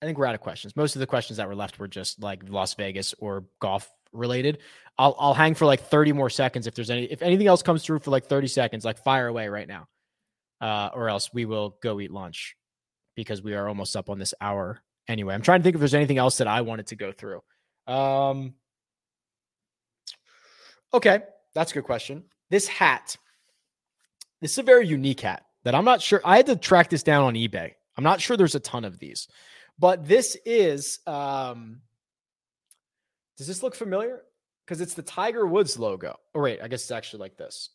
[0.00, 0.76] I think we're out of questions.
[0.76, 4.58] Most of the questions that were left were just like Las Vegas or golf related.
[4.96, 7.84] I'll I'll hang for like 30 more seconds if there's any if anything else comes
[7.84, 9.88] through for like 30 seconds, like fire away right now.
[10.60, 12.56] Uh, or else we will go eat lunch
[13.18, 15.34] because we are almost up on this hour anyway.
[15.34, 17.40] I'm trying to think if there's anything else that I wanted to go through.
[17.88, 18.54] Um,
[20.94, 22.22] okay, that's a good question.
[22.48, 23.16] This hat,
[24.40, 26.20] this is a very unique hat that I'm not sure.
[26.24, 27.72] I had to track this down on eBay.
[27.96, 29.26] I'm not sure there's a ton of these,
[29.80, 31.00] but this is.
[31.04, 31.80] Um,
[33.36, 34.22] does this look familiar?
[34.64, 36.14] Because it's the Tiger Woods logo.
[36.36, 37.70] Oh wait, I guess it's actually like this.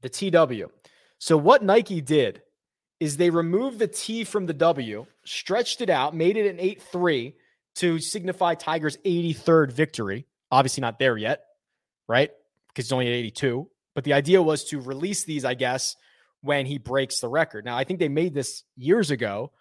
[0.00, 0.70] The TW.
[1.18, 2.40] So what Nike did
[3.00, 6.82] is they removed the T from the W, stretched it out, made it an 8
[6.82, 7.34] 3
[7.76, 10.26] to signify Tiger's 83rd victory.
[10.50, 11.44] Obviously, not there yet,
[12.08, 12.30] right?
[12.68, 13.68] Because he's only at 82.
[13.94, 15.96] But the idea was to release these, I guess,
[16.40, 17.64] when he breaks the record.
[17.64, 19.52] Now, I think they made this years ago,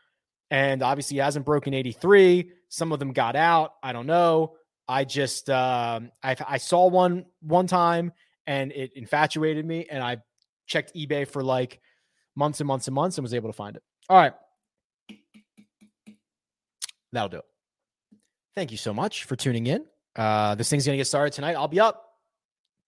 [0.50, 2.52] and obviously he hasn't broken 83.
[2.70, 3.74] Some of them got out.
[3.82, 4.56] I don't know.
[4.88, 8.12] I just um, I, I saw one one time
[8.46, 10.18] and it infatuated me, and I
[10.68, 11.82] checked eBay for like
[12.36, 13.84] months and months and months and was able to find it.
[14.10, 14.34] All right.
[17.12, 17.46] That'll do it.
[18.56, 19.86] Thank you so much for tuning in.
[20.16, 21.56] Uh, this thing's going to get started tonight.
[21.56, 22.04] I'll be up.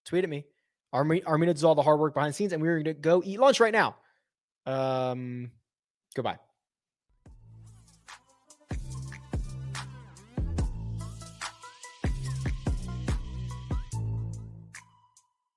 [0.05, 0.45] Tweet at me.
[0.93, 3.21] Army, Armina does all the hard work behind the scenes, and we're going to go
[3.25, 3.97] eat lunch right now.
[4.65, 5.51] Um,
[6.15, 6.37] goodbye.